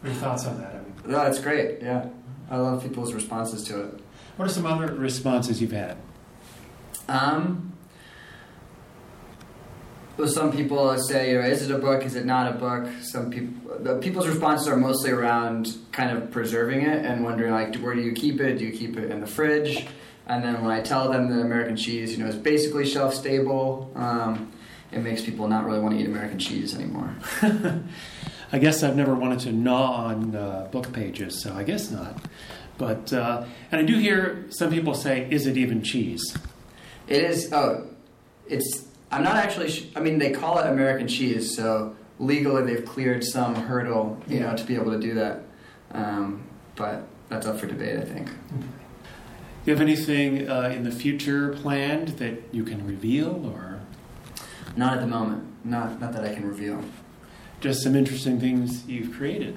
What 0.00 0.10
are 0.10 0.12
your 0.12 0.22
thoughts 0.22 0.46
on 0.46 0.60
that? 0.60 0.76
I 0.76 0.78
mean, 0.78 0.94
No, 1.06 1.22
it's 1.22 1.40
great. 1.40 1.82
Yeah. 1.82 2.06
I 2.48 2.56
love 2.58 2.84
people's 2.84 3.12
responses 3.14 3.64
to 3.64 3.80
it. 3.80 4.00
what 4.36 4.48
are 4.48 4.52
some 4.52 4.64
other 4.64 4.94
responses 4.94 5.60
you've 5.60 5.72
had? 5.72 5.96
Um, 7.08 7.71
well, 10.22 10.30
some 10.30 10.52
people 10.52 10.96
say, 10.98 11.32
you 11.32 11.40
know, 11.40 11.44
is 11.44 11.68
it 11.68 11.74
a 11.74 11.78
book? 11.78 12.04
Is 12.04 12.14
it 12.14 12.24
not 12.24 12.46
a 12.46 12.56
book? 12.56 12.88
Some 13.02 13.28
people, 13.28 13.76
the 13.80 13.96
people's 13.96 14.28
responses 14.28 14.68
are 14.68 14.76
mostly 14.76 15.10
around 15.10 15.76
kind 15.90 16.16
of 16.16 16.30
preserving 16.30 16.82
it 16.82 17.04
and 17.04 17.24
wondering, 17.24 17.50
like, 17.50 17.74
where 17.78 17.92
do 17.92 18.02
you 18.02 18.12
keep 18.12 18.40
it? 18.40 18.58
Do 18.58 18.64
you 18.64 18.70
keep 18.70 18.96
it 18.96 19.10
in 19.10 19.20
the 19.20 19.26
fridge? 19.26 19.84
And 20.28 20.44
then 20.44 20.62
when 20.62 20.70
I 20.70 20.80
tell 20.80 21.10
them 21.10 21.28
that 21.28 21.40
American 21.40 21.76
cheese, 21.76 22.16
you 22.16 22.22
know, 22.22 22.30
is 22.30 22.36
basically 22.36 22.86
shelf 22.86 23.14
stable, 23.14 23.90
um, 23.96 24.52
it 24.92 25.00
makes 25.00 25.22
people 25.22 25.48
not 25.48 25.64
really 25.64 25.80
want 25.80 25.96
to 25.96 26.00
eat 26.00 26.06
American 26.06 26.38
cheese 26.38 26.72
anymore. 26.72 27.16
I 28.52 28.60
guess 28.60 28.84
I've 28.84 28.94
never 28.94 29.16
wanted 29.16 29.40
to 29.40 29.50
gnaw 29.50 30.04
on 30.04 30.36
uh, 30.36 30.68
book 30.70 30.92
pages, 30.92 31.42
so 31.42 31.52
I 31.52 31.64
guess 31.64 31.90
not. 31.90 32.16
But 32.78 33.12
uh, 33.12 33.44
and 33.72 33.80
I 33.80 33.84
do 33.84 33.98
hear 33.98 34.46
some 34.50 34.70
people 34.70 34.94
say, 34.94 35.26
"Is 35.30 35.48
it 35.48 35.56
even 35.56 35.82
cheese?" 35.82 36.36
It 37.08 37.24
is. 37.24 37.52
Oh, 37.52 37.88
it's. 38.46 38.86
I'm 39.12 39.22
not 39.22 39.36
actually. 39.36 39.70
Sh- 39.70 39.86
I 39.94 40.00
mean, 40.00 40.18
they 40.18 40.30
call 40.30 40.58
it 40.58 40.66
American 40.66 41.06
cheese, 41.06 41.54
so 41.54 41.94
legally 42.18 42.62
they've 42.64 42.84
cleared 42.84 43.22
some 43.24 43.54
hurdle, 43.54 44.18
you 44.26 44.40
know, 44.40 44.56
to 44.56 44.64
be 44.64 44.74
able 44.74 44.92
to 44.92 44.98
do 44.98 45.14
that. 45.14 45.42
Um, 45.92 46.44
but 46.76 47.06
that's 47.28 47.46
up 47.46 47.58
for 47.60 47.66
debate, 47.66 47.98
I 47.98 48.04
think. 48.04 48.26
Do 48.26 49.70
you 49.70 49.72
have 49.74 49.80
anything 49.82 50.48
uh, 50.48 50.72
in 50.74 50.82
the 50.84 50.90
future 50.90 51.50
planned 51.54 52.08
that 52.18 52.42
you 52.52 52.64
can 52.64 52.84
reveal, 52.86 53.46
or 53.54 53.80
Not 54.76 54.94
at 54.94 55.00
the 55.00 55.06
moment. 55.06 55.44
Not 55.64 56.00
not 56.00 56.12
that 56.14 56.24
I 56.24 56.34
can 56.34 56.48
reveal. 56.48 56.82
just 57.60 57.82
some 57.82 57.94
interesting 57.94 58.40
things 58.40 58.84
you've 58.88 59.14
created? 59.16 59.56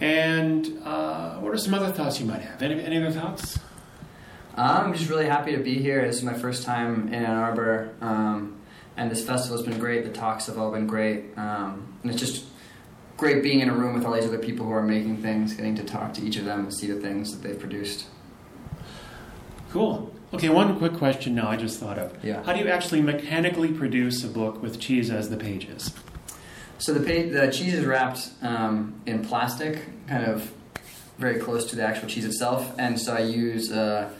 And 0.00 0.80
uh, 0.82 1.34
what 1.36 1.52
are 1.52 1.58
some 1.58 1.74
other 1.74 1.92
thoughts 1.92 2.18
you 2.18 2.26
might 2.26 2.40
have? 2.40 2.62
Any, 2.62 2.82
any 2.82 2.96
other 2.96 3.12
thoughts? 3.12 3.58
I'm 4.56 4.94
just 4.94 5.08
really 5.10 5.26
happy 5.26 5.52
to 5.54 5.62
be 5.62 5.74
here. 5.78 6.04
This 6.06 6.16
is 6.16 6.22
my 6.22 6.32
first 6.34 6.64
time 6.64 7.08
in 7.08 7.14
Ann 7.14 7.36
Arbor, 7.36 7.90
um, 8.00 8.59
and 9.00 9.10
this 9.10 9.24
festival 9.24 9.56
has 9.56 9.66
been 9.66 9.78
great. 9.78 10.04
The 10.04 10.12
talks 10.12 10.46
have 10.46 10.58
all 10.58 10.70
been 10.70 10.86
great, 10.86 11.36
um, 11.38 11.96
and 12.02 12.12
it's 12.12 12.20
just 12.20 12.44
great 13.16 13.42
being 13.42 13.60
in 13.60 13.70
a 13.70 13.72
room 13.72 13.94
with 13.94 14.04
all 14.04 14.12
these 14.12 14.26
other 14.26 14.38
people 14.38 14.66
who 14.66 14.72
are 14.72 14.82
making 14.82 15.22
things, 15.22 15.54
getting 15.54 15.74
to 15.76 15.82
talk 15.82 16.12
to 16.14 16.22
each 16.22 16.36
of 16.36 16.44
them 16.44 16.60
and 16.60 16.74
see 16.74 16.86
the 16.86 17.00
things 17.00 17.32
that 17.32 17.46
they've 17.46 17.58
produced. 17.58 18.06
Cool. 19.70 20.14
Okay, 20.34 20.50
one 20.50 20.78
quick 20.78 20.92
question 20.92 21.34
now 21.34 21.48
I 21.48 21.56
just 21.56 21.80
thought 21.80 21.98
of. 21.98 22.22
Yeah. 22.22 22.42
How 22.42 22.52
do 22.52 22.60
you 22.60 22.68
actually 22.68 23.00
mechanically 23.00 23.72
produce 23.72 24.22
a 24.22 24.28
book 24.28 24.62
with 24.62 24.78
cheese 24.78 25.10
as 25.10 25.30
the 25.30 25.36
pages? 25.38 25.94
So 26.76 26.92
the 26.92 27.00
pa- 27.00 27.34
the 27.34 27.50
cheese 27.50 27.72
is 27.72 27.86
wrapped 27.86 28.28
um, 28.42 29.00
in 29.06 29.24
plastic, 29.24 29.78
kind 30.08 30.26
of 30.26 30.52
very 31.16 31.40
close 31.40 31.64
to 31.70 31.76
the 31.76 31.86
actual 31.86 32.06
cheese 32.06 32.26
itself, 32.26 32.74
and 32.78 33.00
so 33.00 33.14
I 33.14 33.20
use 33.20 33.72
uh, 33.72 34.10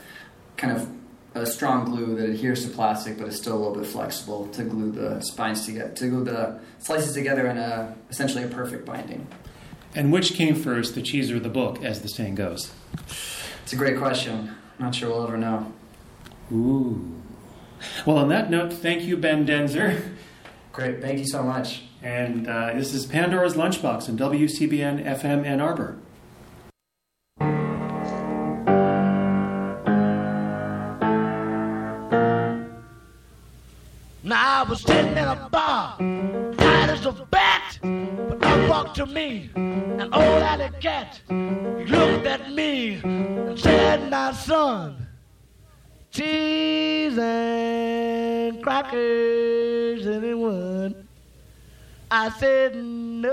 kind 0.57 0.75
of 0.75 0.89
a 1.35 1.47
strong 1.47 1.85
glue 1.85 2.17
that 2.17 2.29
adheres 2.29 2.65
to 2.65 2.71
plastic, 2.71 3.19
but 3.19 3.29
is 3.29 3.37
still 3.37 3.57
a 3.57 3.59
little 3.59 3.75
bit 3.75 3.87
flexible 3.87 4.49
to 4.49 4.65
glue 4.65 4.91
the 4.91 5.21
spines 5.21 5.65
together, 5.65 5.93
to 5.93 6.09
glue 6.09 6.25
the 6.25 6.61
slices 6.79 7.15
together 7.15 7.47
in 7.47 7.57
a 7.59 7.95
essentially 8.11 8.45
a 8.45 8.49
perfect 8.49 8.85
binding. 8.85 9.27
And 9.95 10.13
which 10.13 10.35
came 10.35 10.55
first, 10.55 10.95
the 10.95 11.03
cheese 11.03 11.31
or 11.31 11.41
the 11.41 11.49
book, 11.49 11.83
as 11.83 12.03
the 12.03 12.09
saying 12.09 12.37
goes? 12.37 12.73
It's 13.63 13.73
a 13.73 13.77
great 13.77 13.99
question. 13.99 14.55
Not 14.79 14.95
sure 14.95 15.11
we'll 15.11 15.25
ever 15.25 15.37
know. 15.37 15.73
Ooh. 16.53 17.23
Well, 18.07 18.19
on 18.19 18.29
that 18.29 18.51
note, 18.51 18.73
thank 18.73 19.03
you, 19.03 19.17
Ben 19.17 19.47
Denzer. 19.47 20.15
Great, 20.73 21.01
thank 21.01 21.19
you 21.19 21.27
so 21.27 21.43
much. 21.43 21.83
And 22.03 22.49
uh, 22.49 22.73
this 22.75 22.95
is 22.95 23.07
Pandora's 23.07 23.55
Lunchbox 23.55 24.09
on 24.09 24.17
WCBN 24.17 25.05
FM 25.05 25.45
Ann 25.45 25.61
Arbor. 25.61 25.99
I 34.61 34.63
was 34.63 34.83
sitting 34.83 35.13
in 35.13 35.25
a 35.25 35.49
bar, 35.51 35.97
tight 35.97 36.91
as 36.91 37.07
a 37.07 37.13
bat, 37.31 37.79
but 37.81 38.45
up 38.45 38.69
walked 38.69 38.95
to 38.97 39.07
me 39.07 39.49
an 39.57 40.13
old 40.13 40.43
alley 40.43 40.69
cat. 40.83 41.19
He 41.31 41.87
looked 41.87 42.27
at 42.27 42.53
me 42.53 43.01
and 43.03 43.59
said, 43.59 44.11
"Now, 44.11 44.33
son, 44.33 45.09
cheese 46.11 47.17
and 47.17 48.63
crackers, 48.63 50.07
anyone?" 50.07 51.09
I 52.11 52.29
said, 52.29 52.77
"No, 52.77 53.33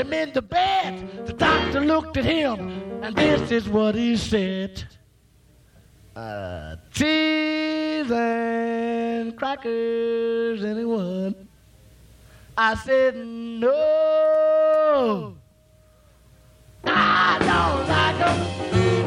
him 0.00 0.12
in 0.12 0.32
the 0.32 0.42
bed. 0.42 1.26
The 1.26 1.32
doctor 1.32 1.80
looked 1.80 2.16
at 2.16 2.24
him, 2.24 2.70
and 3.02 3.14
this 3.14 3.50
is 3.50 3.68
what 3.68 3.94
he 3.94 4.16
said. 4.16 4.82
Uh, 6.16 6.76
cheese 6.90 8.10
and 8.10 9.36
crackers, 9.36 10.64
anyone? 10.64 11.34
I 12.56 12.74
said 12.74 13.16
no. 13.16 13.76
I 16.84 17.36
don't 17.40 17.88
like 17.88 18.20
'em. 18.28 18.99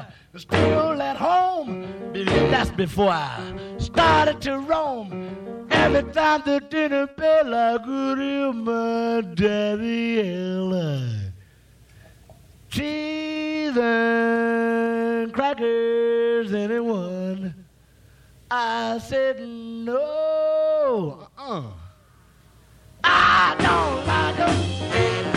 Boy, 0.00 0.38
still 0.38 1.02
at 1.02 1.16
home. 1.16 1.86
That's 2.12 2.70
before 2.70 3.10
I 3.10 3.54
started 3.78 4.40
to 4.42 4.58
roam. 4.58 5.66
Every 5.70 6.02
time 6.12 6.42
the 6.44 6.60
dinner 6.60 7.06
bell, 7.06 7.54
I 7.54 7.78
could 7.84 8.18
hear 8.18 8.52
my 8.52 9.20
daddy 9.34 10.22
yell. 10.22 11.10
Cheese 12.68 13.76
and 13.76 15.32
crackers, 15.32 16.52
anyone? 16.52 17.54
I 18.50 18.98
said 18.98 19.40
no. 19.40 21.28
Uh-uh. 21.38 21.62
I 23.02 23.54
don't 23.58 24.06
like 24.06 24.38
'em. 24.40 25.33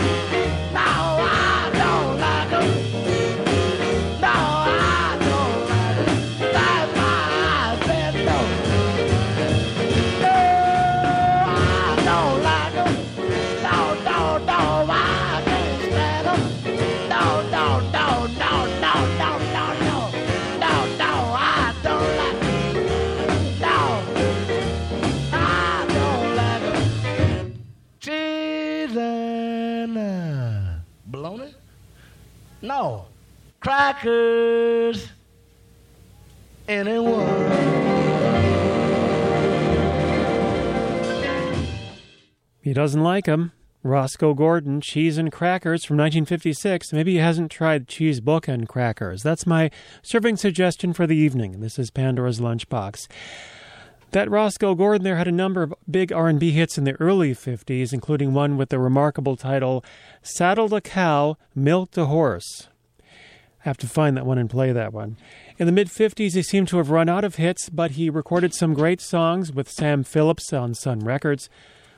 Crackers. 33.60 35.08
Anyone? 36.68 37.26
He 42.60 42.72
doesn't 42.72 43.02
like 43.02 43.24
them. 43.24 43.52
Rosco 43.82 44.34
Gordon, 44.34 44.80
Cheese 44.80 45.18
and 45.18 45.32
Crackers 45.32 45.84
from 45.84 45.96
1956. 45.96 46.92
Maybe 46.92 47.12
he 47.12 47.18
hasn't 47.18 47.50
tried 47.50 47.88
cheese 47.88 48.20
book 48.20 48.46
and 48.46 48.68
crackers. 48.68 49.22
That's 49.22 49.46
my 49.46 49.70
serving 50.02 50.36
suggestion 50.36 50.92
for 50.92 51.06
the 51.06 51.16
evening. 51.16 51.60
This 51.60 51.78
is 51.78 51.90
Pandora's 51.90 52.40
Lunchbox. 52.40 53.06
That 54.12 54.30
Rosco 54.30 54.74
Gordon 54.74 55.04
there 55.04 55.16
had 55.16 55.28
a 55.28 55.32
number 55.32 55.62
of 55.62 55.74
big 55.90 56.12
R&B 56.12 56.52
hits 56.52 56.78
in 56.78 56.84
the 56.84 56.94
early 56.94 57.34
50s, 57.34 57.92
including 57.92 58.32
one 58.32 58.56
with 58.56 58.70
the 58.70 58.78
remarkable 58.78 59.36
title 59.36 59.84
Saddled 60.22 60.72
a 60.72 60.80
Cow, 60.80 61.36
Milked 61.54 61.98
a 61.98 62.06
Horse. 62.06 62.68
I 63.02 63.04
have 63.68 63.76
to 63.78 63.86
find 63.86 64.16
that 64.16 64.24
one 64.24 64.38
and 64.38 64.48
play 64.48 64.72
that 64.72 64.94
one. 64.94 65.18
In 65.58 65.66
the 65.66 65.72
mid 65.72 65.88
50s, 65.88 66.32
he 66.32 66.42
seemed 66.42 66.68
to 66.68 66.78
have 66.78 66.90
run 66.90 67.10
out 67.10 67.24
of 67.24 67.34
hits, 67.34 67.68
but 67.68 67.92
he 67.92 68.08
recorded 68.08 68.54
some 68.54 68.72
great 68.72 69.02
songs 69.02 69.52
with 69.52 69.70
Sam 69.70 70.04
Phillips 70.04 70.54
on 70.54 70.72
Sun 70.72 71.00
Records. 71.00 71.50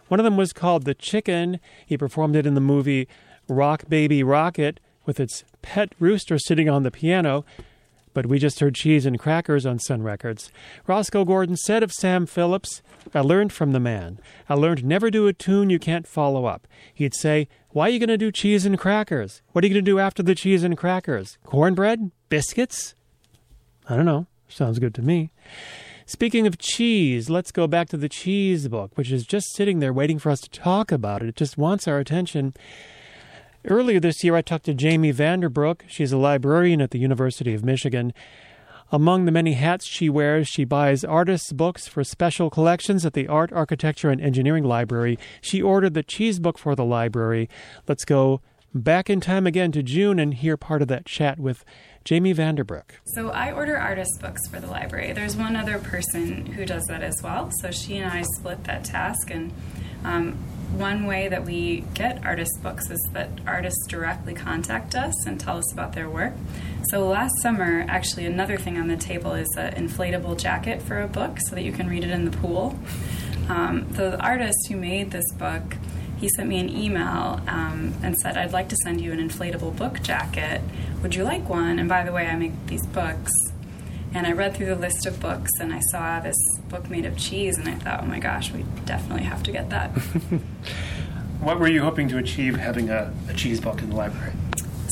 One 0.08 0.18
of 0.18 0.24
them 0.24 0.36
was 0.36 0.52
called 0.52 0.84
The 0.84 0.94
Chicken. 0.94 1.60
He 1.86 1.96
performed 1.96 2.34
it 2.34 2.46
in 2.46 2.54
the 2.54 2.60
movie 2.60 3.06
Rock 3.46 3.84
Baby 3.88 4.24
Rock 4.24 4.58
It. 4.58 4.80
with 5.06 5.20
its 5.20 5.44
pet 5.62 5.92
rooster 6.00 6.38
sitting 6.38 6.68
on 6.68 6.82
the 6.82 6.90
piano, 6.90 7.44
but 8.12 8.26
we 8.26 8.38
just 8.38 8.60
heard 8.60 8.74
Cheese 8.74 9.06
and 9.06 9.18
Crackers 9.18 9.66
on 9.66 9.78
Sun 9.78 10.02
Records. 10.02 10.50
Rosco 10.86 11.24
Gordon 11.24 11.56
said 11.56 11.82
of 11.82 11.92
Sam 11.92 12.26
Phillips, 12.26 12.82
I 13.14 13.20
learned 13.20 13.52
from 13.52 13.72
the 13.72 13.80
man. 13.80 14.18
I 14.48 14.54
learned 14.54 14.84
never 14.84 15.10
do 15.10 15.26
a 15.26 15.32
tune 15.32 15.70
you 15.70 15.78
can't 15.78 16.06
follow 16.06 16.44
up. 16.44 16.66
He'd 16.92 17.14
say, 17.14 17.48
Why 17.70 17.86
are 17.86 17.90
you 17.90 17.98
going 17.98 18.08
to 18.08 18.18
do 18.18 18.32
cheese 18.32 18.66
and 18.66 18.78
crackers? 18.78 19.42
What 19.52 19.64
are 19.64 19.66
you 19.66 19.74
going 19.74 19.84
to 19.84 19.90
do 19.90 19.98
after 19.98 20.22
the 20.22 20.34
cheese 20.34 20.62
and 20.62 20.76
crackers? 20.76 21.38
Cornbread? 21.44 22.10
Biscuits? 22.28 22.94
I 23.88 23.96
don't 23.96 24.06
know. 24.06 24.26
Sounds 24.48 24.78
good 24.78 24.94
to 24.94 25.02
me. 25.02 25.32
Speaking 26.06 26.46
of 26.46 26.58
cheese, 26.58 27.30
let's 27.30 27.52
go 27.52 27.68
back 27.68 27.88
to 27.90 27.96
the 27.96 28.08
cheese 28.08 28.66
book, 28.66 28.90
which 28.96 29.12
is 29.12 29.24
just 29.24 29.54
sitting 29.54 29.78
there 29.78 29.92
waiting 29.92 30.18
for 30.18 30.30
us 30.30 30.40
to 30.40 30.50
talk 30.50 30.90
about 30.90 31.22
it. 31.22 31.28
It 31.28 31.36
just 31.36 31.56
wants 31.56 31.86
our 31.86 32.00
attention. 32.00 32.52
Earlier 33.66 34.00
this 34.00 34.24
year, 34.24 34.36
I 34.36 34.42
talked 34.42 34.64
to 34.64 34.74
Jamie 34.74 35.10
Vander 35.10 35.50
Broek. 35.50 35.84
She's 35.86 36.12
a 36.12 36.16
librarian 36.16 36.80
at 36.80 36.92
the 36.92 36.98
University 36.98 37.52
of 37.52 37.62
Michigan. 37.62 38.14
Among 38.90 39.24
the 39.24 39.30
many 39.32 39.52
hats 39.52 39.86
she 39.86 40.08
wears, 40.08 40.48
she 40.48 40.64
buys 40.64 41.04
artists' 41.04 41.52
books 41.52 41.86
for 41.86 42.02
special 42.02 42.48
collections 42.48 43.04
at 43.04 43.12
the 43.12 43.28
Art, 43.28 43.52
Architecture, 43.52 44.08
and 44.08 44.20
Engineering 44.20 44.64
Library. 44.64 45.18
She 45.42 45.60
ordered 45.60 45.94
the 45.94 46.02
cheese 46.02 46.40
book 46.40 46.58
for 46.58 46.74
the 46.74 46.84
library. 46.84 47.48
Let's 47.86 48.06
go 48.06 48.40
back 48.74 49.10
in 49.10 49.20
time 49.20 49.46
again 49.46 49.72
to 49.72 49.82
June 49.82 50.18
and 50.18 50.32
hear 50.32 50.56
part 50.56 50.80
of 50.80 50.88
that 50.88 51.04
chat 51.04 51.38
with 51.38 51.62
Jamie 52.04 52.32
Vander 52.32 52.64
Broek. 52.64 52.94
So 53.14 53.28
I 53.28 53.52
order 53.52 53.76
artist 53.76 54.20
books 54.20 54.40
for 54.48 54.58
the 54.58 54.68
library. 54.68 55.12
There's 55.12 55.36
one 55.36 55.54
other 55.54 55.78
person 55.78 56.46
who 56.46 56.64
does 56.64 56.84
that 56.86 57.02
as 57.02 57.20
well. 57.22 57.50
So 57.60 57.70
she 57.70 57.98
and 57.98 58.10
I 58.10 58.22
split 58.38 58.64
that 58.64 58.84
task 58.84 59.30
and 59.30 59.52
um, 60.02 60.38
one 60.72 61.06
way 61.06 61.28
that 61.28 61.44
we 61.44 61.85
get 61.94 62.24
artist 62.24 62.62
books 62.62 62.90
is 62.90 63.11
that 63.12 63.28
artists 63.46 63.87
directly 63.87 64.35
contact 64.35 64.94
us 64.94 65.26
and 65.26 65.38
tell 65.38 65.59
us 65.59 65.72
about 65.72 65.92
their 65.92 66.09
work. 66.09 66.33
So 66.90 67.06
last 67.06 67.33
summer, 67.42 67.85
actually, 67.88 68.26
another 68.26 68.56
thing 68.56 68.78
on 68.78 68.88
the 68.88 68.96
table 68.96 69.35
is 69.35 69.48
an 69.56 69.74
inflatable 69.74 70.38
jacket 70.38 70.80
for 70.80 71.00
a 71.00 71.09
book 71.09 71.38
so 71.46 71.54
that 71.54 71.62
you 71.62 71.72
can 71.72 71.88
read 71.88 72.04
it 72.04 72.11
in 72.11 72.24
the 72.24 72.37
pool. 72.37 72.78
Um, 73.48 73.88
the 73.90 74.18
artist 74.20 74.68
who 74.68 74.76
made 74.76 75.11
this 75.11 75.30
book, 75.33 75.76
he 76.18 76.28
sent 76.28 76.48
me 76.48 76.61
an 76.61 76.68
email 76.68 77.40
um, 77.48 77.94
and 78.02 78.16
said, 78.18 78.37
I'd 78.37 78.52
like 78.52 78.68
to 78.68 78.76
send 78.85 79.00
you 79.00 79.12
an 79.12 79.18
inflatable 79.18 79.76
book 79.76 80.02
jacket. 80.02 80.61
Would 81.02 81.14
you 81.14 81.24
like 81.24 81.48
one? 81.48 81.78
And 81.78 81.88
by 81.88 82.04
the 82.04 82.12
way, 82.12 82.26
I 82.26 82.37
make 82.37 82.52
these 82.66 82.87
books. 82.87 83.33
And 84.12 84.26
I 84.26 84.33
read 84.33 84.54
through 84.54 84.66
the 84.66 84.76
list 84.76 85.06
of 85.06 85.20
books 85.20 85.50
and 85.61 85.72
I 85.72 85.80
saw 85.90 86.20
this 86.20 86.37
book 86.70 86.88
made 86.88 87.04
of 87.04 87.18
cheese 87.18 87.59
and 87.59 87.68
I 87.68 87.74
thought, 87.74 88.02
oh 88.02 88.06
my 88.06 88.18
gosh, 88.18 88.52
we 88.52 88.64
definitely 88.87 89.24
have 89.24 89.42
to 89.42 89.52
get 89.52 89.70
that. 89.70 89.88
what 91.40 91.59
were 91.59 91.68
you 91.68 91.83
hoping 91.83 92.09
to 92.09 92.18
achieve 92.18 92.56
having 92.56 92.90
a, 92.90 93.12
a 93.28 93.35
cheese 93.35 93.61
book 93.61 93.83
in 93.83 93.90
the 93.90 93.96
library? 93.96 94.33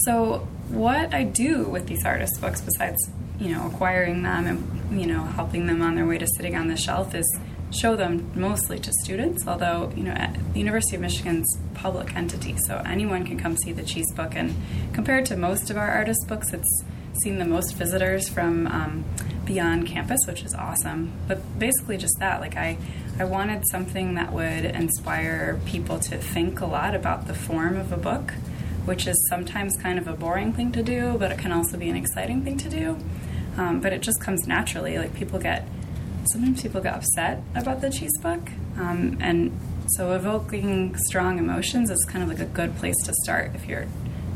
So, 0.04 0.48
what 0.68 1.14
I 1.14 1.24
do 1.24 1.64
with 1.64 1.86
these 1.86 2.04
artist 2.04 2.40
books, 2.40 2.60
besides 2.60 2.96
you 3.40 3.54
know 3.54 3.66
acquiring 3.66 4.22
them 4.22 4.46
and 4.46 5.00
you 5.00 5.06
know 5.06 5.22
helping 5.22 5.66
them 5.66 5.80
on 5.80 5.94
their 5.94 6.06
way 6.06 6.18
to 6.18 6.26
sitting 6.36 6.56
on 6.56 6.68
the 6.68 6.76
shelf, 6.76 7.14
is 7.14 7.38
show 7.70 7.96
them 7.96 8.30
mostly 8.34 8.78
to 8.78 8.92
students. 9.04 9.46
Although 9.46 9.92
you 9.96 10.02
know 10.02 10.14
the 10.52 10.58
University 10.58 10.96
of 10.96 11.02
Michigan's 11.02 11.58
public 11.74 12.14
entity, 12.14 12.56
so 12.66 12.82
anyone 12.86 13.24
can 13.24 13.38
come 13.38 13.56
see 13.56 13.72
the 13.72 13.82
cheese 13.82 14.10
book. 14.14 14.34
And 14.34 14.54
compared 14.92 15.26
to 15.26 15.36
most 15.36 15.70
of 15.70 15.76
our 15.76 15.90
artist 15.90 16.26
books, 16.28 16.52
it's 16.52 16.82
seen 17.22 17.38
the 17.38 17.44
most 17.44 17.74
visitors 17.74 18.28
from 18.28 18.66
um, 18.66 19.04
beyond 19.48 19.86
campus, 19.86 20.20
which 20.28 20.44
is 20.44 20.54
awesome. 20.54 21.10
But 21.26 21.58
basically, 21.58 21.96
just 21.96 22.14
that. 22.20 22.40
Like 22.40 22.56
I, 22.56 22.76
I 23.18 23.24
wanted 23.24 23.64
something 23.70 24.14
that 24.14 24.32
would 24.32 24.64
inspire 24.64 25.58
people 25.66 25.98
to 26.00 26.18
think 26.18 26.60
a 26.60 26.66
lot 26.66 26.94
about 26.94 27.26
the 27.26 27.34
form 27.34 27.76
of 27.76 27.90
a 27.90 27.96
book, 27.96 28.34
which 28.84 29.08
is 29.08 29.16
sometimes 29.28 29.76
kind 29.82 29.98
of 29.98 30.06
a 30.06 30.12
boring 30.12 30.52
thing 30.52 30.70
to 30.72 30.82
do, 30.82 31.16
but 31.18 31.32
it 31.32 31.38
can 31.38 31.50
also 31.50 31.76
be 31.76 31.88
an 31.88 31.96
exciting 31.96 32.44
thing 32.44 32.58
to 32.58 32.68
do. 32.68 32.98
Um, 33.56 33.80
but 33.80 33.92
it 33.92 34.02
just 34.02 34.20
comes 34.20 34.46
naturally. 34.46 34.98
Like 34.98 35.14
people 35.14 35.40
get, 35.40 35.66
sometimes 36.30 36.62
people 36.62 36.80
get 36.80 36.94
upset 36.94 37.42
about 37.56 37.80
the 37.80 37.90
cheese 37.90 38.16
book, 38.20 38.50
um, 38.76 39.16
and 39.20 39.58
so 39.96 40.12
evoking 40.12 40.94
strong 41.06 41.38
emotions 41.38 41.90
is 41.90 42.04
kind 42.08 42.22
of 42.22 42.28
like 42.28 42.40
a 42.40 42.50
good 42.52 42.76
place 42.76 42.96
to 43.06 43.14
start 43.24 43.52
if 43.54 43.66
you're 43.66 43.86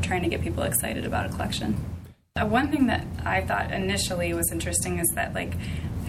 trying 0.01 0.23
to 0.23 0.27
get 0.27 0.41
people 0.41 0.63
excited 0.63 1.05
about 1.05 1.27
a 1.27 1.29
collection. 1.29 1.92
Uh, 2.35 2.47
one 2.47 2.71
thing 2.71 2.87
that 2.87 3.05
I 3.23 3.41
thought 3.41 3.71
initially 3.71 4.33
was 4.33 4.51
interesting 4.51 4.97
is 4.97 5.07
that 5.13 5.35
like 5.35 5.53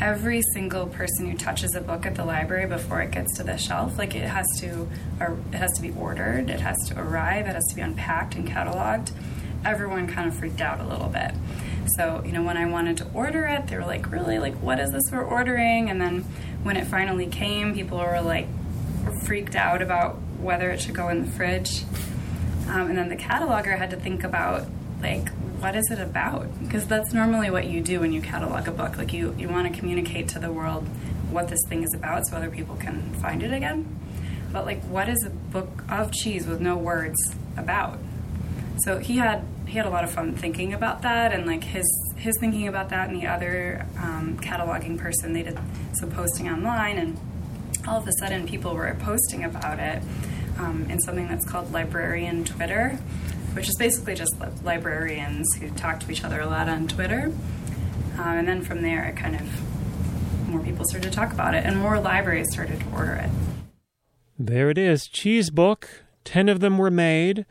every 0.00 0.40
single 0.54 0.86
person 0.86 1.30
who 1.30 1.36
touches 1.36 1.74
a 1.74 1.82
book 1.82 2.06
at 2.06 2.14
the 2.14 2.24
library 2.24 2.66
before 2.66 3.02
it 3.02 3.10
gets 3.10 3.36
to 3.36 3.42
the 3.42 3.58
shelf, 3.58 3.98
like 3.98 4.14
it 4.14 4.26
has 4.26 4.46
to, 4.60 4.88
it 5.20 5.54
has 5.54 5.74
to 5.74 5.82
be 5.82 5.90
ordered, 5.90 6.48
it 6.48 6.60
has 6.60 6.78
to 6.88 6.98
arrive, 6.98 7.46
it 7.46 7.54
has 7.54 7.66
to 7.68 7.76
be 7.76 7.82
unpacked 7.82 8.36
and 8.36 8.48
cataloged. 8.48 9.10
Everyone 9.66 10.06
kind 10.06 10.26
of 10.26 10.34
freaked 10.34 10.62
out 10.62 10.80
a 10.80 10.88
little 10.88 11.10
bit. 11.10 11.32
So, 11.98 12.22
you 12.24 12.32
know, 12.32 12.42
when 12.42 12.56
I 12.56 12.64
wanted 12.64 12.96
to 12.98 13.06
order 13.12 13.44
it, 13.44 13.66
they 13.66 13.76
were 13.76 13.84
like, 13.84 14.10
really? 14.10 14.38
Like, 14.38 14.54
what 14.62 14.80
is 14.80 14.92
this 14.92 15.02
we're 15.12 15.22
ordering? 15.22 15.90
And 15.90 16.00
then 16.00 16.22
when 16.62 16.78
it 16.78 16.86
finally 16.86 17.26
came, 17.26 17.74
people 17.74 17.98
were 17.98 18.22
like 18.22 18.48
freaked 19.24 19.56
out 19.56 19.82
about 19.82 20.14
whether 20.40 20.70
it 20.70 20.80
should 20.80 20.94
go 20.94 21.10
in 21.10 21.26
the 21.26 21.30
fridge. 21.30 21.82
Um, 22.66 22.88
and 22.88 22.96
then 22.96 23.10
the 23.10 23.16
cataloger 23.16 23.76
had 23.76 23.90
to 23.90 23.96
think 23.96 24.24
about, 24.24 24.66
like, 25.02 25.28
what 25.64 25.76
is 25.76 25.90
it 25.90 25.98
about? 25.98 26.46
Because 26.60 26.86
that's 26.86 27.14
normally 27.14 27.48
what 27.48 27.66
you 27.66 27.80
do 27.80 28.00
when 28.00 28.12
you 28.12 28.20
catalog 28.20 28.68
a 28.68 28.70
book. 28.70 28.98
Like 28.98 29.14
you, 29.14 29.34
you 29.38 29.48
want 29.48 29.66
to 29.66 29.80
communicate 29.80 30.28
to 30.28 30.38
the 30.38 30.52
world 30.52 30.86
what 31.30 31.48
this 31.48 31.60
thing 31.68 31.82
is 31.82 31.94
about 31.94 32.26
so 32.26 32.36
other 32.36 32.50
people 32.50 32.76
can 32.76 33.14
find 33.14 33.42
it 33.42 33.50
again. 33.50 33.98
But 34.52 34.66
like 34.66 34.82
what 34.82 35.08
is 35.08 35.24
a 35.24 35.30
book 35.30 35.82
of 35.88 36.12
cheese 36.12 36.46
with 36.46 36.60
no 36.60 36.76
words 36.76 37.16
about? 37.56 37.98
So 38.80 38.98
he 38.98 39.16
had 39.16 39.42
he 39.66 39.78
had 39.78 39.86
a 39.86 39.88
lot 39.88 40.04
of 40.04 40.10
fun 40.10 40.34
thinking 40.34 40.74
about 40.74 41.00
that 41.00 41.32
and 41.32 41.46
like 41.46 41.64
his 41.64 41.86
his 42.18 42.36
thinking 42.38 42.68
about 42.68 42.90
that 42.90 43.08
and 43.08 43.16
the 43.18 43.26
other 43.26 43.86
um, 43.98 44.36
cataloging 44.42 44.98
person 44.98 45.32
they 45.32 45.42
did 45.42 45.58
some 45.94 46.10
posting 46.10 46.46
online 46.46 46.98
and 46.98 47.18
all 47.88 47.96
of 47.96 48.06
a 48.06 48.12
sudden 48.18 48.46
people 48.46 48.74
were 48.74 48.94
posting 49.00 49.44
about 49.44 49.78
it 49.78 50.02
um, 50.58 50.84
in 50.90 51.00
something 51.00 51.26
that's 51.26 51.48
called 51.48 51.72
librarian 51.72 52.44
Twitter 52.44 52.98
which 53.54 53.68
is 53.68 53.76
basically 53.78 54.14
just 54.14 54.34
librarians 54.62 55.46
who 55.54 55.70
talk 55.70 56.00
to 56.00 56.10
each 56.10 56.24
other 56.24 56.40
a 56.40 56.46
lot 56.46 56.68
on 56.68 56.86
Twitter. 56.86 57.32
Uh, 58.18 58.22
and 58.22 58.46
then 58.46 58.62
from 58.62 58.82
there, 58.82 59.04
it 59.04 59.16
kind 59.16 59.34
of 59.34 60.48
more 60.48 60.60
people 60.60 60.84
started 60.84 61.10
to 61.10 61.14
talk 61.14 61.32
about 61.32 61.54
it, 61.54 61.64
and 61.64 61.78
more 61.78 61.98
libraries 61.98 62.46
started 62.52 62.78
to 62.78 62.86
order 62.92 63.14
it. 63.14 63.30
There 64.38 64.70
it 64.70 64.78
is, 64.78 65.08
Cheese 65.08 65.50
Book. 65.50 66.04
Ten 66.24 66.48
of 66.48 66.60
them 66.60 66.78
were 66.78 66.90
made. 66.90 67.46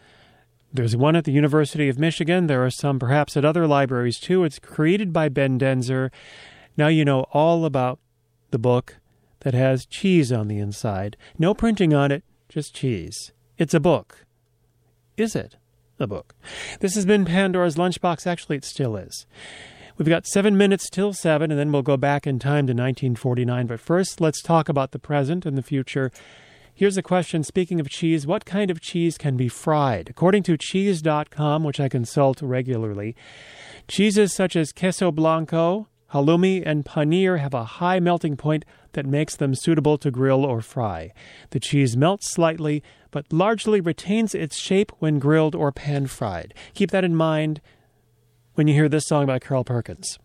There's 0.74 0.96
one 0.96 1.16
at 1.16 1.26
the 1.26 1.32
University 1.32 1.88
of 1.88 2.00
Michigan. 2.00 2.48
There 2.48 2.66
are 2.66 2.72
some 2.72 2.98
perhaps 2.98 3.38
at 3.38 3.46
other 3.46 3.68
libraries 3.68 4.20
too. 4.20 4.44
It's 4.44 4.60
created 4.60 5.13
by 5.13 5.30
Ben 5.30 5.60
Denzer. 5.60 6.10
Now 6.76 6.88
you 6.88 7.06
know 7.06 7.26
all 7.32 7.66
about 7.66 8.00
the 8.52 8.58
book 8.58 8.98
that 9.42 9.54
has 9.54 9.86
cheese 9.86 10.32
on 10.32 10.48
the 10.48 10.60
inside. 10.60 11.16
No 11.38 11.54
printing 11.54 11.94
on 11.94 12.12
it, 12.12 12.24
just 12.50 12.74
cheese. 12.74 13.34
It's 13.58 13.74
a 13.74 13.80
book. 13.80 14.26
Is 15.16 15.36
it? 15.36 15.58
The 15.97 16.08
book. 16.08 16.36
This 16.79 16.95
has 16.95 17.06
been 17.06 17.25
Pandora's 17.25 17.75
Lunchbox. 17.75 18.27
Actually, 18.27 18.58
it 18.58 18.65
still 18.65 18.95
is. 18.95 19.25
We've 19.97 20.10
got 20.10 20.25
seven 20.25 20.58
minutes 20.58 20.89
till 20.89 21.13
seven, 21.13 21.51
and 21.51 21.60
then 21.60 21.71
we'll 21.71 21.84
go 21.84 21.97
back 21.97 22.25
in 22.25 22.39
time 22.39 22.65
to 22.67 22.73
1949. 22.73 23.67
But 23.67 23.79
first, 23.79 24.19
let's 24.19 24.41
talk 24.41 24.67
about 24.67 24.91
the 24.91 24.99
present 24.99 25.45
and 25.45 25.58
the 25.58 25.62
future. 25.62 26.12
Here's 26.73 26.97
a 26.97 27.03
question 27.03 27.43
Speaking 27.43 27.79
of 27.79 27.89
cheese, 27.89 28.25
what 28.25 28.45
kind 28.45 28.71
of 28.71 28.82
cheese 28.82 29.19
can 29.19 29.38
be 29.38 29.47
fried? 29.47 30.10
According 30.10 30.43
to 30.43 30.58
cheese.com, 30.58 31.63
which 31.63 31.79
I 31.79 31.89
consult 31.89 32.41
regularly, 32.41 33.15
cheeses 33.88 34.34
such 34.34 34.56
as 34.56 34.71
queso 34.71 35.12
blanco, 35.12 35.88
halloumi, 36.13 36.63
and 36.65 36.86
paneer 36.86 37.39
have 37.39 37.54
a 37.54 37.65
high 37.65 37.99
melting 37.99 38.38
point 38.38 38.63
that 38.93 39.06
makes 39.06 39.36
them 39.36 39.56
suitable 39.56 39.97
to 39.97 40.12
grill 40.12 40.45
or 40.45 40.62
fry. 40.62 41.12
The 41.49 41.60
cheese 41.60 41.97
melts 41.97 42.32
slightly, 42.32 42.84
but 43.12 43.32
largely 43.34 43.82
retains 43.82 44.34
its 44.34 44.58
shape 44.58 44.91
when 44.99 45.19
grilled 45.19 45.56
or 45.56 45.71
pan 45.71 46.08
fried. 46.08 46.54
Keep 46.73 46.91
that 46.91 47.04
in 47.04 47.15
mind 47.15 47.62
when 48.54 48.67
you 48.67 48.73
hear 48.73 48.89
this 48.89 49.08
song 49.08 49.26
by 49.26 49.39
Carl 49.39 49.63
Perkins. 49.63 50.19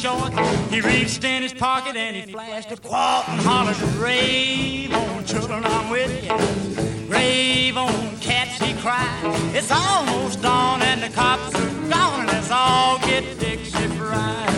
He 0.00 0.80
reached 0.80 1.24
in 1.24 1.42
his 1.42 1.52
pocket 1.52 1.94
and 1.94 2.16
he 2.16 2.32
flashed 2.32 2.72
a 2.72 2.76
quart 2.78 3.28
and 3.28 3.38
hollered, 3.42 3.76
Rave 3.98 4.94
on, 4.94 5.26
children, 5.26 5.62
I'm 5.62 5.90
with 5.90 6.24
you. 6.24 7.06
Rave 7.06 7.76
on, 7.76 8.16
cats, 8.18 8.56
he 8.64 8.72
cried. 8.80 9.20
It's 9.54 9.70
almost 9.70 10.40
dawn 10.40 10.80
and 10.80 11.02
the 11.02 11.10
cops 11.10 11.54
are 11.54 11.90
gone 11.90 12.26
let's 12.28 12.50
all 12.50 12.98
get 13.00 13.38
Dixie 13.38 13.88
fried. 13.88 14.48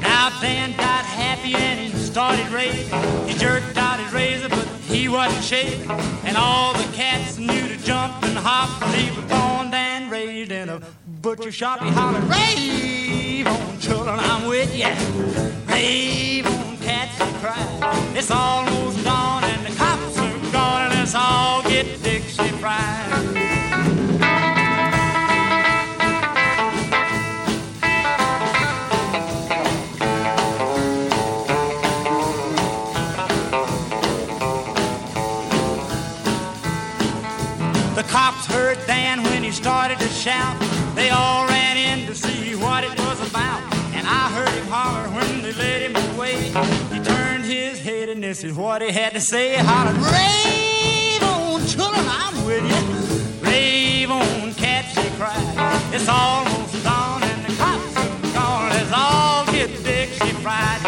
Now 0.00 0.32
Ben 0.40 0.74
got 0.78 1.04
happy 1.04 1.54
and 1.56 1.78
he 1.78 1.90
started 1.98 2.48
raving. 2.48 2.88
He 3.28 3.34
jerked 3.34 3.76
out 3.76 4.00
his 4.00 4.14
razor, 4.14 4.48
but 4.48 4.66
he 4.88 5.10
wasn't 5.10 5.44
shaving. 5.44 5.90
And 6.24 6.38
all 6.38 6.72
the 6.72 6.90
cats 6.96 7.36
knew 7.36 7.68
to 7.68 7.76
jump 7.84 8.14
and 8.22 8.38
hop. 8.38 8.82
He 8.94 9.10
was 9.14 9.26
born 9.26 9.74
and 9.74 10.10
raised 10.10 10.52
in 10.52 10.70
a 10.70 10.80
butcher 11.34 11.50
shop. 11.50 11.82
He 11.82 11.90
hollered, 11.90 12.22
Rave 12.22 13.48
on 13.48 13.78
children, 13.80 14.16
I'm 14.16 14.46
with 14.46 14.72
ya. 14.76 14.94
Rave 15.66 16.46
on 16.46 16.76
cats 16.76 17.20
and 17.20 17.34
cry. 17.42 18.12
It's 18.14 18.30
almost 18.30 19.02
dawn 19.02 19.42
and 19.42 19.66
the 19.66 19.76
cops 19.76 20.16
are 20.18 20.52
gone 20.52 20.82
and 20.82 20.94
let's 20.94 21.16
all 21.16 21.62
get 21.64 22.00
Dixie 22.04 22.44
fried. 22.60 23.10
The 37.96 38.04
cops 38.04 38.46
heard 38.46 38.78
Dan 38.86 39.24
when 39.24 39.42
he 39.42 39.50
started 39.50 39.98
to 39.98 40.06
shout. 40.06 40.75
They 40.96 41.10
all 41.10 41.46
ran 41.46 41.76
in 41.76 42.06
to 42.06 42.14
see 42.14 42.56
what 42.56 42.82
it 42.82 42.98
was 42.98 43.20
about. 43.30 43.60
And 43.94 44.06
I 44.06 44.30
heard 44.30 44.48
him 44.48 44.66
holler 44.66 45.08
when 45.10 45.42
they 45.42 45.52
let 45.52 45.82
him 45.82 45.94
away. 46.14 46.36
He 46.90 47.04
turned 47.04 47.44
his 47.44 47.78
head 47.78 48.08
and 48.08 48.22
this 48.22 48.42
is 48.42 48.54
what 48.54 48.80
he 48.80 48.90
had 48.90 49.12
to 49.12 49.20
say. 49.20 49.56
Hollered, 49.58 49.96
Rave 49.96 51.22
on, 51.22 51.66
children, 51.66 52.06
I'm 52.08 52.46
with 52.46 52.64
you. 52.64 53.46
Rave 53.46 54.10
on, 54.10 54.54
cats, 54.54 54.96
he 54.96 55.10
cried. 55.18 55.92
It's 55.94 56.08
almost 56.08 56.82
dawn 56.82 57.22
and 57.22 57.44
the 57.44 57.54
cops 57.56 57.96
are 57.96 58.32
gone. 58.32 58.70
Let's 58.70 58.92
all 58.94 59.44
get 59.52 59.68
Dixie 59.84 60.32
fried. 60.40 60.80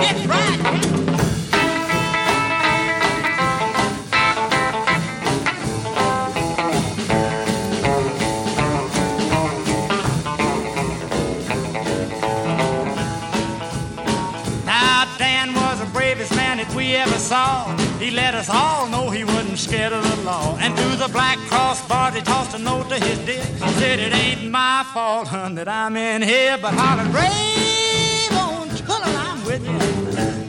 Saw. 17.29 17.77
He 17.99 18.11
let 18.11 18.35
us 18.35 18.49
all 18.49 18.89
know 18.89 19.11
he 19.11 19.23
wasn't 19.23 19.59
scared 19.59 19.93
of 19.93 20.03
the 20.11 20.23
law. 20.23 20.57
And 20.61 20.75
to 20.75 20.89
the 20.97 21.09
black 21.09 21.39
cross 21.51 21.87
bars 21.87 22.15
he 22.15 22.23
tossed 22.23 22.55
a 22.57 22.59
note 22.59 22.89
to 22.89 22.99
his 22.99 23.19
dick. 23.27 23.43
Said 23.81 23.99
it 24.01 24.15
ain't 24.15 24.51
my 24.51 24.83
fault, 24.95 25.29
hun, 25.29 25.55
that 25.57 25.69
I'm 25.69 25.95
in 25.97 26.23
here, 26.23 26.57
but 26.63 26.73
hollered, 26.73 27.13
rave 27.21 28.35
on, 28.45 28.69
children, 28.81 29.15
I'm 29.27 29.45
with 29.45 29.63
you. 29.71 29.79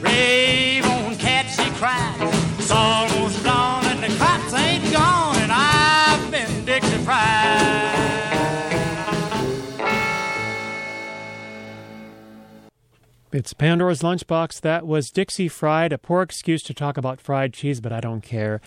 Rave 0.00 0.86
on, 0.86 1.16
cats, 1.16 1.58
he 1.60 1.68
cried. 1.80 2.16
It's 2.58 2.70
almost 2.70 3.44
dawn 3.44 3.84
and 3.84 4.00
the 4.02 4.10
cops 4.16 4.54
ain't 4.54 4.90
gone, 4.90 5.36
and 5.44 5.52
I've 5.52 6.30
been 6.30 6.64
Dixie 6.64 7.04
fried. 7.04 7.49
It's 13.32 13.52
Pandora's 13.54 14.02
Lunchbox. 14.02 14.60
That 14.62 14.88
was 14.88 15.08
Dixie 15.08 15.46
Fried, 15.46 15.92
a 15.92 15.98
poor 15.98 16.20
excuse 16.20 16.64
to 16.64 16.74
talk 16.74 16.96
about 16.96 17.20
fried 17.20 17.52
cheese, 17.52 17.80
but 17.80 17.92
I 17.92 18.00
don't 18.00 18.22
care. 18.22 18.60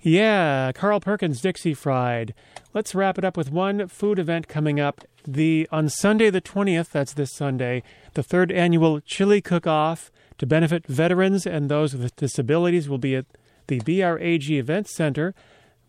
Yeah, 0.00 0.72
Carl 0.72 0.98
Perkins, 0.98 1.42
Dixie 1.42 1.74
Fried. 1.74 2.32
Let's 2.72 2.94
wrap 2.94 3.18
it 3.18 3.24
up 3.24 3.36
with 3.36 3.52
one 3.52 3.86
food 3.86 4.18
event 4.18 4.48
coming 4.48 4.80
up. 4.80 5.02
The 5.26 5.68
on 5.70 5.90
Sunday 5.90 6.30
the 6.30 6.40
20th, 6.40 6.88
that's 6.88 7.12
this 7.12 7.34
Sunday, 7.34 7.82
the 8.14 8.22
third 8.22 8.50
annual 8.50 9.00
Chili 9.00 9.42
Cook-Off 9.42 10.10
to 10.38 10.46
benefit 10.46 10.86
veterans 10.86 11.46
and 11.46 11.68
those 11.68 11.94
with 11.94 12.16
disabilities 12.16 12.88
will 12.88 12.96
be 12.96 13.14
at 13.14 13.26
the 13.66 13.80
BRAG 13.80 14.50
Event 14.50 14.88
Center, 14.88 15.34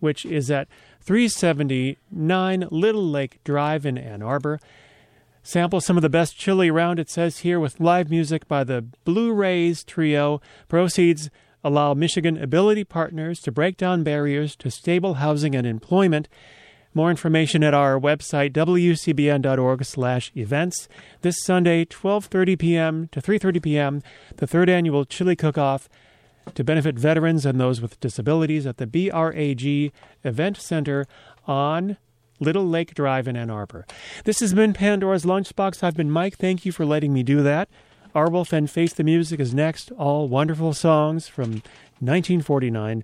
which 0.02 0.26
is 0.26 0.52
at 0.52 0.68
379 1.00 2.68
Little 2.70 3.10
Lake 3.10 3.42
Drive 3.46 3.86
in 3.86 3.98
Ann 3.98 4.22
Arbor. 4.22 4.60
Sample 5.50 5.82
some 5.82 5.98
of 5.98 6.04
the 6.04 6.10
best 6.10 6.38
chili 6.38 6.70
around, 6.70 7.00
it 7.00 7.10
says 7.10 7.40
here, 7.40 7.60
with 7.60 7.80
live 7.80 8.12
music 8.12 8.48
by 8.48 8.64
the 8.64 8.84
Blue 9.04 9.34
Rays 9.34 9.84
Trio. 9.84 10.42
Proceeds 10.68 11.32
allow 11.64 11.96
Michigan 11.96 12.38
Ability 12.38 12.84
Partners 12.84 13.40
to 13.40 13.52
break 13.52 13.76
down 13.76 14.04
barriers 14.04 14.56
to 14.58 14.70
stable 14.70 15.16
housing 15.16 15.56
and 15.56 15.66
employment. 15.66 16.30
More 16.94 17.10
information 17.10 17.64
at 17.64 17.74
our 17.74 18.00
website, 18.00 18.52
wcbn.org 18.54 19.86
slash 19.86 20.32
events. 20.36 20.88
This 21.22 21.44
Sunday, 21.44 21.84
12.30 21.84 22.60
p.m. 22.60 23.10
to 23.12 23.20
3.30 23.20 23.64
p.m., 23.64 24.04
the 24.36 24.46
third 24.46 24.70
annual 24.70 25.04
Chili 25.04 25.36
Cook-Off 25.36 25.90
to 26.54 26.64
benefit 26.64 27.00
veterans 27.00 27.44
and 27.48 27.60
those 27.60 27.82
with 27.82 28.00
disabilities 28.00 28.68
at 28.68 28.78
the 28.78 28.86
BRAG 28.86 29.92
Event 30.24 30.58
Center 30.58 31.08
on 31.48 31.98
Little 32.40 32.68
Lake 32.68 32.94
Drive 32.94 33.28
in 33.28 33.36
Ann 33.36 33.50
Arbor. 33.50 33.86
This 34.24 34.40
has 34.40 34.54
been 34.54 34.74
Pandora's 34.74 35.26
Lunchbox. 35.26 35.84
I've 35.84 35.96
been 35.96 36.12
Mike. 36.12 36.38
Thank 36.38 36.66
you 36.66 36.72
for 36.72 36.86
letting 36.86 37.14
me 37.14 37.24
do 37.24 37.44
that. 37.44 37.70
Arwulf 38.16 38.54
and 38.54 38.70
Face 38.70 38.94
the 38.94 39.04
Music 39.04 39.40
is 39.40 39.54
next. 39.54 39.92
All 39.92 40.28
wonderful 40.28 40.74
songs 40.74 41.28
from 41.28 41.62
1949. 42.00 43.04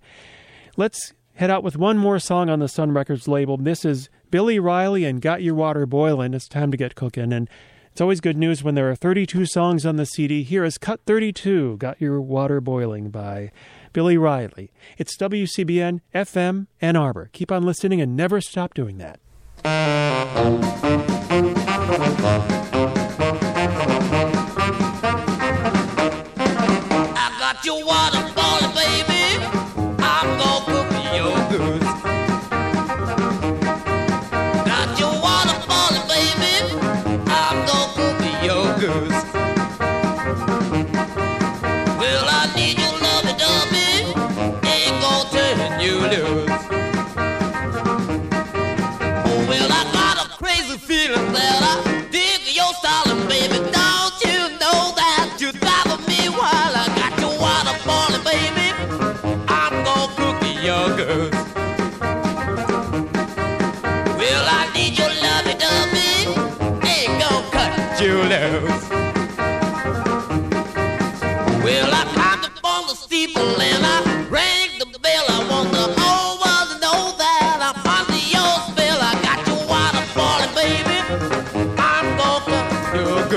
Let's 0.77 1.13
head 1.35 1.51
out 1.51 1.63
with 1.63 1.77
one 1.77 1.97
more 1.97 2.19
song 2.19 2.49
on 2.49 2.59
the 2.59 2.67
Sun 2.67 2.93
Records 2.93 3.27
label. 3.27 3.57
This 3.57 3.85
is 3.85 4.09
Billy 4.31 4.59
Riley 4.59 5.05
and 5.05 5.21
Got 5.21 5.43
Your 5.43 5.55
Water 5.55 5.85
Boilin'. 5.85 6.33
It's 6.33 6.47
time 6.47 6.71
to 6.71 6.77
get 6.77 6.95
cooking. 6.95 7.31
And 7.31 7.49
it's 7.91 8.01
always 8.01 8.19
good 8.19 8.37
news 8.37 8.63
when 8.63 8.75
there 8.75 8.89
are 8.89 8.95
32 8.95 9.45
songs 9.45 9.85
on 9.85 9.95
the 9.95 10.05
CD. 10.05 10.43
Here 10.43 10.65
is 10.65 10.77
Cut 10.77 11.01
32, 11.05 11.77
Got 11.77 12.01
Your 12.01 12.19
Water 12.19 12.59
Boiling 12.59 13.09
by 13.09 13.51
Billy 13.93 14.17
Riley. 14.17 14.71
It's 14.97 15.15
WCBN 15.17 16.01
FM 16.13 16.67
Ann 16.81 16.95
Arbor. 16.95 17.29
Keep 17.31 17.51
on 17.51 17.63
listening 17.63 18.01
and 18.01 18.15
never 18.15 18.41
stop 18.41 18.73
doing 18.73 18.97
that. 18.97 19.19
I 19.65 20.14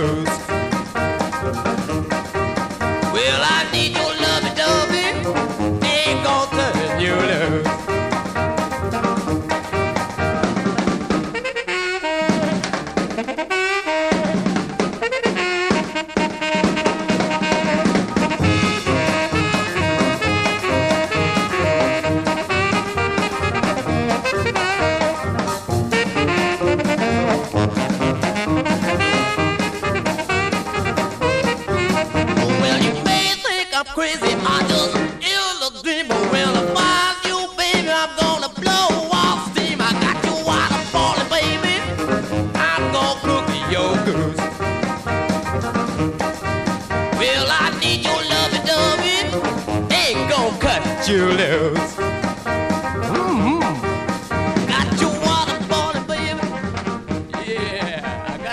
cook 0.08 0.37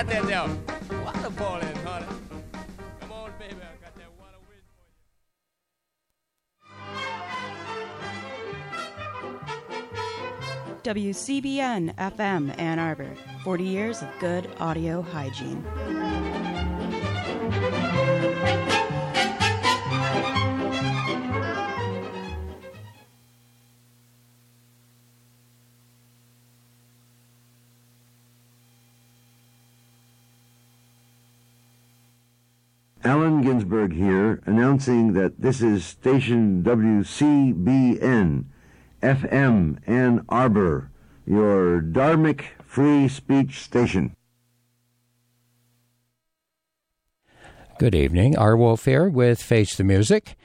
got 0.05 0.23
that 0.23 0.29
down. 0.29 0.63
Water 1.03 1.29
boiling, 1.31 1.75
honey. 1.83 2.05
Come 2.99 3.11
on, 3.11 3.31
baby, 3.39 3.55
I 3.55 3.75
got 3.83 3.95
that 3.95 4.11
water 4.19 4.37
for 4.45 4.53
you. 10.93 11.13
WCBN 11.13 11.95
FM 11.95 12.57
Ann 12.59 12.79
Arbor, 12.79 13.15
40 13.43 13.63
years 13.63 14.01
of 14.01 14.09
good 14.19 14.49
audio 14.59 15.01
hygiene. 15.01 15.65
Allen 33.05 33.43
Ginsberg 33.43 33.93
here, 33.93 34.41
announcing 34.47 35.13
that 35.13 35.39
this 35.39 35.61
is 35.61 35.85
station 35.85 36.63
WCBN, 36.63 38.45
FM 39.03 39.77
Ann 39.87 40.25
Arbor, 40.27 40.89
your 41.23 41.81
Dharmic 41.81 42.45
free 42.63 43.07
speech 43.07 43.59
station. 43.61 44.15
Good 47.77 47.93
evening. 47.93 48.33
Arwulf 48.33 48.85
here 48.85 49.07
with 49.07 49.39
Face 49.39 49.75
the 49.75 49.83
Music. 49.83 50.35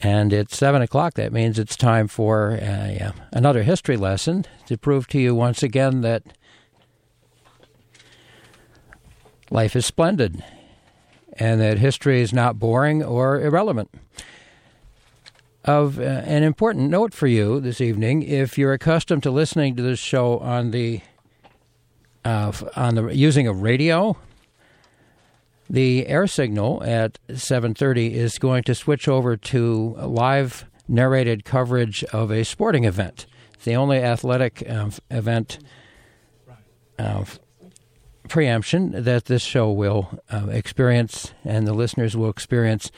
And 0.00 0.30
it's 0.30 0.58
7 0.58 0.82
o'clock. 0.82 1.14
That 1.14 1.32
means 1.32 1.58
it's 1.58 1.76
time 1.76 2.06
for 2.06 2.52
uh, 2.52 3.12
another 3.32 3.62
history 3.62 3.96
lesson 3.96 4.44
to 4.66 4.76
prove 4.76 5.06
to 5.08 5.18
you 5.18 5.34
once 5.34 5.62
again 5.62 6.02
that 6.02 6.22
life 9.50 9.74
is 9.74 9.86
splendid 9.86 10.44
and 11.38 11.60
that 11.60 11.78
history 11.78 12.20
is 12.20 12.32
not 12.32 12.58
boring 12.58 13.02
or 13.02 13.40
irrelevant. 13.40 13.90
Of 15.64 15.98
uh, 15.98 16.02
an 16.02 16.42
important 16.42 16.88
note 16.90 17.12
for 17.12 17.26
you 17.26 17.60
this 17.60 17.80
evening, 17.80 18.22
if 18.22 18.56
you're 18.56 18.72
accustomed 18.72 19.22
to 19.24 19.30
listening 19.30 19.76
to 19.76 19.82
this 19.82 19.98
show 19.98 20.38
on 20.38 20.70
the 20.70 21.02
uh, 22.24 22.52
on 22.74 22.94
the 22.94 23.08
using 23.08 23.46
a 23.46 23.52
radio, 23.52 24.16
the 25.68 26.06
air 26.06 26.26
signal 26.26 26.82
at 26.84 27.18
7:30 27.28 28.12
is 28.12 28.38
going 28.38 28.62
to 28.64 28.74
switch 28.74 29.08
over 29.08 29.36
to 29.36 29.94
live 29.98 30.64
narrated 30.88 31.44
coverage 31.44 32.02
of 32.04 32.30
a 32.30 32.44
sporting 32.44 32.84
event. 32.84 33.26
It's 33.54 33.64
the 33.64 33.76
only 33.76 33.98
athletic 33.98 34.64
uh, 34.68 34.90
event 35.10 35.58
uh, 36.98 37.24
preemption 38.28 39.04
that 39.04 39.26
this 39.26 39.42
show 39.42 39.70
will 39.70 40.20
uh, 40.30 40.48
experience 40.50 41.32
and 41.44 41.66
the 41.66 41.74
listeners 41.74 42.16
will 42.16 42.30
experience 42.30 42.90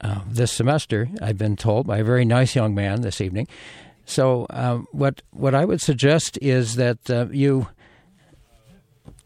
uh, 0.00 0.20
this 0.28 0.52
semester. 0.52 1.08
I've 1.20 1.38
been 1.38 1.56
told 1.56 1.86
by 1.86 1.98
a 1.98 2.04
very 2.04 2.24
nice 2.24 2.54
young 2.54 2.74
man 2.74 3.00
this 3.00 3.20
evening. 3.20 3.48
So, 4.04 4.46
um, 4.50 4.86
what 4.92 5.20
what 5.32 5.54
I 5.54 5.64
would 5.64 5.82
suggest 5.82 6.38
is 6.40 6.76
that 6.76 7.10
uh, 7.10 7.26
you 7.30 7.68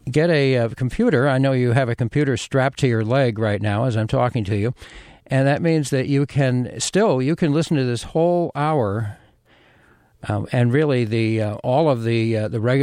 get 0.09 0.29
a, 0.29 0.57
uh 0.57 0.69
computer. 0.69 1.29
I 1.29 1.37
know 1.37 1.53
you 1.53 1.71
have 1.71 1.89
a 1.89 1.95
computer 1.95 2.35
strapped 2.35 2.79
to 2.79 2.87
your 2.87 3.05
leg 3.05 3.39
right 3.39 3.61
now 3.61 3.85
as 3.85 3.95
I'm 3.95 4.07
talking 4.07 4.43
to 4.45 4.57
you, 4.57 4.73
and 5.27 5.47
that 5.47 5.61
means 5.61 5.89
that 5.91 6.07
you 6.07 6.25
can 6.25 6.79
still 6.79 7.21
you 7.21 7.35
can 7.35 7.53
listen 7.53 7.77
to 7.77 7.85
this 7.85 8.03
whole 8.03 8.51
hour. 8.55 9.17
Um, 10.27 10.47
and 10.51 10.71
really, 10.71 11.05
the 11.05 11.41
uh, 11.41 11.55
all 11.63 11.89
of 11.89 12.03
the 12.03 12.37
uh, 12.37 12.47
the 12.47 12.59
regular 12.59 12.71